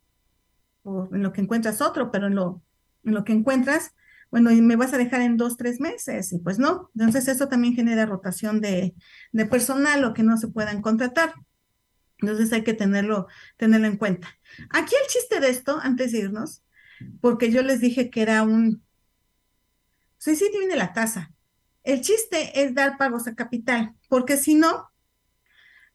o 0.86 1.10
en 1.14 1.24
lo 1.24 1.34
que 1.34 1.42
encuentras 1.42 1.82
otro, 1.82 2.12
pero 2.12 2.28
en 2.28 2.36
lo, 2.36 2.64
en 3.04 3.14
lo 3.14 3.24
que 3.24 3.34
encuentras, 3.34 3.94
bueno, 4.32 4.52
y 4.52 4.62
me 4.62 4.76
vas 4.76 4.94
a 4.94 4.98
dejar 4.98 5.22
en 5.22 5.38
dos, 5.38 5.58
tres 5.58 5.80
meses, 5.80 6.32
y 6.32 6.40
pues 6.40 6.60
no. 6.60 6.92
Entonces 6.96 7.28
eso 7.28 7.48
también 7.48 7.76
genera 7.76 8.06
rotación 8.06 8.62
de, 8.62 8.96
de 9.32 9.46
personal 9.46 10.04
o 10.04 10.14
que 10.14 10.24
no 10.24 10.38
se 10.38 10.48
puedan 10.48 10.82
contratar. 10.82 11.34
Entonces 12.20 12.54
hay 12.54 12.64
que 12.64 12.74
tenerlo, 12.74 13.28
tenerlo 13.58 13.88
en 13.88 13.98
cuenta. 13.98 14.28
Aquí 14.70 14.96
el 15.02 15.10
chiste 15.10 15.40
de 15.40 15.50
esto, 15.50 15.80
antes 15.82 16.12
de 16.12 16.20
irnos, 16.20 16.64
porque 17.22 17.52
yo 17.52 17.62
les 17.62 17.82
dije 17.82 18.10
que 18.10 18.22
era 18.22 18.44
un... 18.44 18.84
Sí, 20.18 20.36
sí, 20.36 20.50
viene 20.52 20.76
la 20.76 20.94
tasa. 20.94 21.32
El 21.84 22.02
chiste 22.02 22.62
es 22.64 22.74
dar 22.74 22.98
pagos 22.98 23.28
a 23.28 23.36
capital, 23.36 23.94
porque 24.10 24.38
si 24.38 24.56
no, 24.56 24.90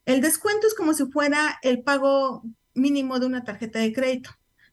el 0.04 0.20
descuento 0.20 0.66
es 0.66 0.74
como 0.74 0.94
si 0.94 1.06
fuera 1.06 1.58
el 1.62 1.82
pago 1.82 2.42
mínimo 2.74 3.18
de 3.18 3.26
una 3.26 3.44
tarjeta 3.44 3.78
de 3.78 3.92
crédito. 3.92 4.30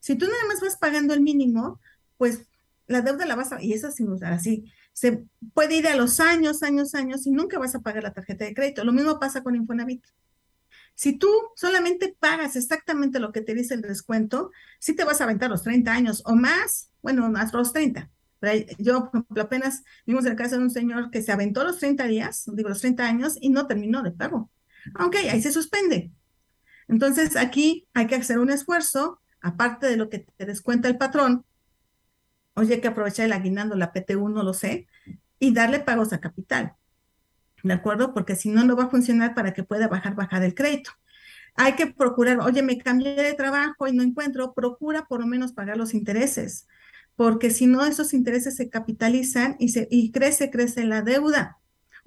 Si 0.07 0.15
tú 0.15 0.25
nada 0.25 0.45
más 0.47 0.61
vas 0.61 0.77
pagando 0.77 1.13
el 1.13 1.19
mínimo, 1.19 1.81
pues 2.15 2.47
la 2.87 3.01
deuda 3.01 3.25
la 3.25 3.35
vas 3.35 3.51
a, 3.51 3.61
y 3.61 3.73
eso 3.73 3.91
sí, 3.91 4.05
así, 4.21 4.63
se 4.93 5.25
puede 5.53 5.75
ir 5.75 5.87
a 5.89 5.97
los 5.97 6.21
años, 6.21 6.63
años, 6.63 6.95
años 6.95 7.27
y 7.27 7.31
nunca 7.31 7.59
vas 7.59 7.75
a 7.75 7.81
pagar 7.81 8.03
la 8.03 8.13
tarjeta 8.13 8.45
de 8.45 8.53
crédito. 8.53 8.85
Lo 8.85 8.93
mismo 8.93 9.19
pasa 9.19 9.43
con 9.43 9.57
Infonavit. 9.57 10.05
Si 10.95 11.17
tú 11.17 11.27
solamente 11.57 12.15
pagas 12.17 12.55
exactamente 12.55 13.19
lo 13.19 13.33
que 13.33 13.41
te 13.41 13.53
dice 13.53 13.73
el 13.73 13.81
descuento, 13.81 14.49
sí 14.79 14.95
te 14.95 15.03
vas 15.03 15.19
a 15.19 15.25
aventar 15.25 15.49
los 15.49 15.63
30 15.63 15.91
años 15.91 16.23
o 16.23 16.35
más, 16.35 16.89
bueno, 17.01 17.29
hasta 17.35 17.57
los 17.57 17.73
30. 17.73 18.09
Pero 18.39 18.65
yo, 18.77 19.11
por 19.11 19.23
ejemplo, 19.23 19.43
apenas 19.43 19.83
vimos 20.05 20.25
el 20.25 20.37
caso 20.37 20.55
de 20.55 20.63
un 20.63 20.71
señor 20.71 21.11
que 21.11 21.21
se 21.21 21.33
aventó 21.33 21.65
los 21.65 21.79
30 21.79 22.07
días, 22.07 22.45
digo 22.53 22.69
los 22.69 22.79
30 22.79 23.05
años, 23.05 23.35
y 23.41 23.49
no 23.49 23.67
terminó 23.67 24.03
de 24.03 24.11
pago. 24.11 24.49
Aunque 24.95 25.29
ahí 25.29 25.41
se 25.41 25.51
suspende. 25.51 26.11
Entonces, 26.87 27.35
aquí 27.35 27.89
hay 27.93 28.07
que 28.07 28.15
hacer 28.15 28.39
un 28.39 28.51
esfuerzo 28.51 29.19
aparte 29.41 29.87
de 29.87 29.97
lo 29.97 30.09
que 30.09 30.19
te 30.19 30.45
descuenta 30.45 30.87
el 30.87 30.97
patrón, 30.97 31.45
oye, 32.55 32.81
que 32.81 32.87
aprovechar 32.87 33.25
el 33.25 33.33
aguinando, 33.33 33.75
la 33.75 33.93
PTU, 33.93 34.29
no 34.29 34.43
lo 34.43 34.53
sé, 34.53 34.87
y 35.39 35.53
darle 35.53 35.79
pagos 35.79 36.13
a 36.13 36.19
capital. 36.19 36.73
¿De 37.63 37.73
acuerdo? 37.73 38.13
Porque 38.13 38.35
si 38.35 38.49
no, 38.49 38.63
no 38.63 38.75
va 38.75 38.85
a 38.85 38.89
funcionar 38.89 39.35
para 39.35 39.53
que 39.53 39.63
pueda 39.63 39.87
bajar, 39.87 40.15
bajar 40.15 40.43
el 40.43 40.55
crédito. 40.55 40.91
Hay 41.55 41.75
que 41.75 41.87
procurar, 41.87 42.39
oye, 42.39 42.61
me 42.61 42.77
cambié 42.77 43.15
de 43.15 43.33
trabajo 43.33 43.87
y 43.87 43.93
no 43.93 44.03
encuentro, 44.03 44.53
procura 44.53 45.05
por 45.07 45.21
lo 45.21 45.27
menos 45.27 45.53
pagar 45.53 45.77
los 45.77 45.93
intereses, 45.93 46.67
porque 47.15 47.49
si 47.49 47.65
no, 47.65 47.83
esos 47.85 48.13
intereses 48.13 48.55
se 48.55 48.69
capitalizan 48.69 49.55
y, 49.59 49.69
se, 49.69 49.87
y 49.89 50.11
crece, 50.11 50.51
crece 50.51 50.85
la 50.85 51.01
deuda. 51.01 51.57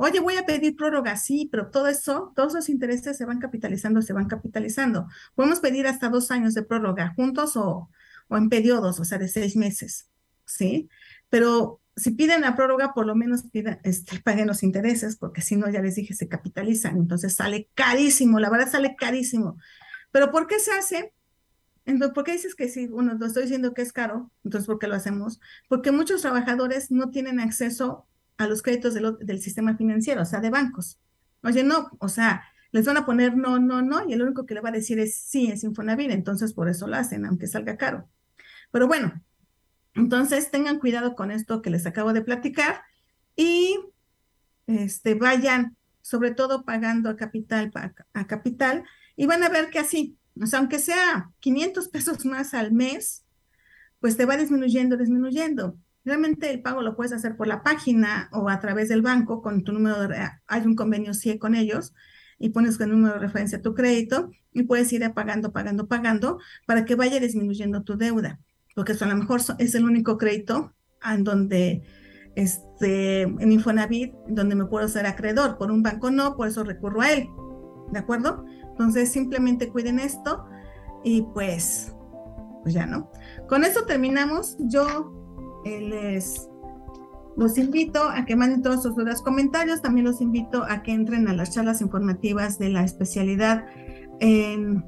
Oye, 0.02 0.18
voy 0.18 0.38
a 0.38 0.46
pedir 0.46 0.76
prórroga, 0.76 1.14
sí, 1.16 1.46
pero 1.52 1.70
todo 1.70 1.86
eso, 1.86 2.32
todos 2.34 2.54
los 2.54 2.70
intereses 2.70 3.18
se 3.18 3.26
van 3.26 3.38
capitalizando, 3.38 4.00
se 4.00 4.14
van 4.14 4.28
capitalizando. 4.28 5.06
Podemos 5.34 5.60
pedir 5.60 5.86
hasta 5.86 6.08
dos 6.08 6.30
años 6.30 6.54
de 6.54 6.62
prórroga 6.62 7.12
juntos 7.14 7.54
o, 7.58 7.90
o 8.28 8.36
en 8.38 8.48
periodos, 8.48 8.98
o 8.98 9.04
sea, 9.04 9.18
de 9.18 9.28
seis 9.28 9.56
meses, 9.56 10.08
¿sí? 10.46 10.88
Pero 11.28 11.82
si 11.96 12.12
piden 12.12 12.40
la 12.40 12.56
prórroga, 12.56 12.94
por 12.94 13.04
lo 13.04 13.14
menos 13.14 13.42
piden, 13.52 13.78
este, 13.84 14.18
paguen 14.20 14.46
los 14.46 14.62
intereses, 14.62 15.18
porque 15.18 15.42
si 15.42 15.56
no, 15.56 15.68
ya 15.68 15.82
les 15.82 15.96
dije, 15.96 16.14
se 16.14 16.28
capitalizan, 16.28 16.96
entonces 16.96 17.34
sale 17.34 17.68
carísimo, 17.74 18.40
la 18.40 18.48
verdad 18.48 18.70
sale 18.70 18.96
carísimo. 18.96 19.58
Pero 20.12 20.30
¿por 20.30 20.46
qué 20.46 20.60
se 20.60 20.72
hace? 20.72 21.12
Entonces, 21.84 22.14
¿por 22.14 22.24
qué 22.24 22.32
dices 22.32 22.54
que 22.54 22.70
sí? 22.70 22.86
Bueno, 22.86 23.18
lo 23.18 23.26
estoy 23.26 23.42
diciendo 23.42 23.74
que 23.74 23.82
es 23.82 23.92
caro, 23.92 24.30
entonces 24.44 24.66
¿por 24.66 24.78
qué 24.78 24.86
lo 24.86 24.94
hacemos? 24.94 25.40
Porque 25.68 25.92
muchos 25.92 26.22
trabajadores 26.22 26.90
no 26.90 27.10
tienen 27.10 27.38
acceso 27.38 28.06
a 28.40 28.46
los 28.46 28.62
créditos 28.62 28.94
del 28.94 29.42
sistema 29.42 29.76
financiero, 29.76 30.22
o 30.22 30.24
sea, 30.24 30.40
de 30.40 30.48
bancos. 30.48 30.98
Oye, 31.42 31.62
no, 31.62 31.90
o 31.98 32.09
sea, 32.09 32.42
les 32.72 32.87
van 32.87 32.96
a 32.96 33.05
poner 33.05 33.37
no, 33.37 33.59
no, 33.59 33.83
no, 33.83 34.09
y 34.09 34.14
el 34.14 34.22
único 34.22 34.46
que 34.46 34.55
le 34.55 34.62
va 34.62 34.70
a 34.70 34.72
decir 34.72 34.98
es 34.98 35.14
sí, 35.14 35.48
es 35.48 35.62
Infonavit, 35.62 36.11
entonces 36.11 36.55
por 36.55 36.70
eso 36.70 36.87
lo 36.87 36.96
hacen, 36.96 37.26
aunque 37.26 37.46
salga 37.46 37.76
caro. 37.76 38.09
Pero 38.70 38.87
bueno, 38.87 39.22
entonces 39.94 40.50
tengan 40.50 40.79
cuidado 40.79 41.14
con 41.14 41.31
esto 41.31 41.61
que 41.61 41.68
les 41.68 41.85
acabo 41.85 42.14
de 42.14 42.22
platicar 42.22 42.81
y 43.37 43.79
este, 44.66 45.14
vayan 45.14 45.76
sobre 46.00 46.31
todo 46.31 46.64
pagando 46.64 47.11
a 47.11 47.16
capital, 47.16 47.70
a 48.14 48.26
capital, 48.26 48.85
y 49.16 49.26
van 49.26 49.42
a 49.42 49.50
ver 49.50 49.68
que 49.68 49.81
así, 49.81 50.16
o 50.40 50.46
sea, 50.46 50.61
aunque 50.61 50.79
sea 50.79 51.31
500 51.40 51.88
pesos 51.88 52.24
más 52.24 52.55
al 52.55 52.72
mes, 52.72 53.26
pues 53.98 54.16
te 54.16 54.24
va 54.24 54.38
disminuyendo, 54.38 54.96
disminuyendo. 54.96 55.76
Realmente 56.04 56.50
el 56.50 56.62
pago 56.62 56.80
lo 56.82 56.96
puedes 56.96 57.12
hacer 57.12 57.36
por 57.36 57.46
la 57.46 57.62
página 57.62 58.28
o 58.32 58.48
a 58.48 58.58
través 58.58 58.88
del 58.88 59.02
banco 59.02 59.42
con 59.42 59.64
tu 59.64 59.72
número 59.72 60.08
de, 60.08 60.16
hay 60.46 60.62
un 60.62 60.74
convenio 60.74 61.12
CIE 61.12 61.38
con 61.38 61.54
ellos 61.54 61.94
y 62.38 62.50
pones 62.50 62.80
el 62.80 62.90
número 62.90 63.14
de 63.14 63.20
referencia 63.20 63.58
a 63.58 63.62
tu 63.62 63.74
crédito 63.74 64.30
y 64.52 64.62
puedes 64.62 64.90
ir 64.92 65.08
pagando, 65.12 65.52
pagando, 65.52 65.88
pagando 65.88 66.38
para 66.66 66.84
que 66.84 66.94
vaya 66.94 67.20
disminuyendo 67.20 67.82
tu 67.82 67.98
deuda, 67.98 68.40
porque 68.74 68.92
eso 68.92 69.04
a 69.04 69.08
lo 69.08 69.16
mejor 69.16 69.40
es 69.58 69.74
el 69.74 69.84
único 69.84 70.16
crédito 70.16 70.74
en 71.04 71.22
donde 71.22 71.82
este, 72.34 73.22
en 73.22 73.52
Infonavit, 73.52 74.14
donde 74.26 74.54
me 74.54 74.64
puedo 74.64 74.88
ser 74.88 75.06
acreedor, 75.06 75.58
por 75.58 75.70
un 75.70 75.82
banco 75.82 76.10
no, 76.10 76.36
por 76.36 76.48
eso 76.48 76.64
recurro 76.64 77.02
a 77.02 77.12
él, 77.12 77.28
¿de 77.92 77.98
acuerdo? 77.98 78.46
Entonces 78.70 79.12
simplemente 79.12 79.68
cuiden 79.68 79.98
esto 79.98 80.46
y 81.04 81.22
pues, 81.34 81.94
pues 82.62 82.72
ya, 82.72 82.86
¿no? 82.86 83.10
Con 83.48 83.64
eso 83.64 83.84
terminamos. 83.84 84.56
Yo 84.60 85.19
les 85.64 86.50
los 87.36 87.56
invito 87.58 88.02
a 88.02 88.24
que 88.26 88.36
manden 88.36 88.62
todos 88.62 88.82
sus 88.82 88.96
dudas, 88.96 89.22
comentarios. 89.22 89.80
También 89.80 90.06
los 90.06 90.20
invito 90.20 90.64
a 90.64 90.82
que 90.82 90.92
entren 90.92 91.28
a 91.28 91.32
las 91.32 91.50
charlas 91.50 91.80
informativas 91.80 92.58
de 92.58 92.68
la 92.68 92.84
especialidad 92.84 93.64
en, 94.20 94.84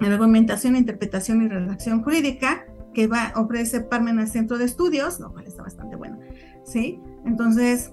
argumentación, 0.00 0.76
interpretación 0.76 1.42
y 1.42 1.48
redacción 1.48 2.02
jurídica 2.02 2.66
que 2.92 3.06
va 3.06 3.32
ofrece 3.36 3.80
Parmenas 3.80 4.32
Centro 4.32 4.58
de 4.58 4.64
Estudios, 4.64 5.18
lo 5.18 5.32
cual 5.32 5.46
está 5.46 5.62
bastante 5.62 5.96
bueno. 5.96 6.18
¿sí? 6.64 7.00
Entonces, 7.24 7.92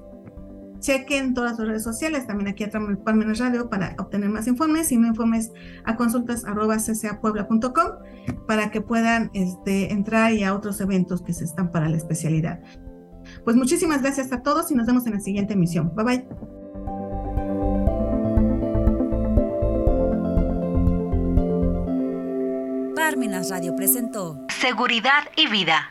chequen 0.80 1.34
todas 1.34 1.58
sus 1.58 1.68
redes 1.68 1.84
sociales, 1.84 2.26
también 2.28 2.50
aquí 2.50 2.64
a 2.64 2.70
Palmenas 3.04 3.40
Radio 3.40 3.70
para 3.70 3.96
obtener 3.98 4.30
más 4.30 4.48
informes 4.48 4.92
y 4.92 4.98
no 4.98 5.08
informes 5.08 5.52
a 5.86 5.96
consultas 5.96 6.46
arroba 6.46 6.78
ccapuebla.com 6.78 7.88
para 8.48 8.72
que 8.72 8.82
puedan 8.82 9.30
este, 9.34 9.92
entrar 9.92 10.34
y 10.34 10.44
a 10.44 10.54
otros 10.56 10.80
eventos 10.82 11.22
que 11.22 11.34
se 11.34 11.44
están 11.44 11.72
para 11.72 11.90
la 11.90 11.98
especialidad. 11.98 12.60
Pues 13.44 13.56
muchísimas 13.56 14.02
gracias 14.02 14.32
a 14.32 14.42
todos 14.42 14.72
y 14.72 14.76
nos 14.76 14.88
vemos 14.88 15.06
en 15.06 15.14
la 15.14 15.20
siguiente 15.20 15.54
emisión. 15.54 15.94
Bye 15.96 16.06
bye. 16.06 16.28
Parmenas 22.96 23.50
Radio 23.50 23.76
presentó 23.76 24.46
Seguridad 24.50 25.24
y 25.36 25.48
Vida 25.48 25.90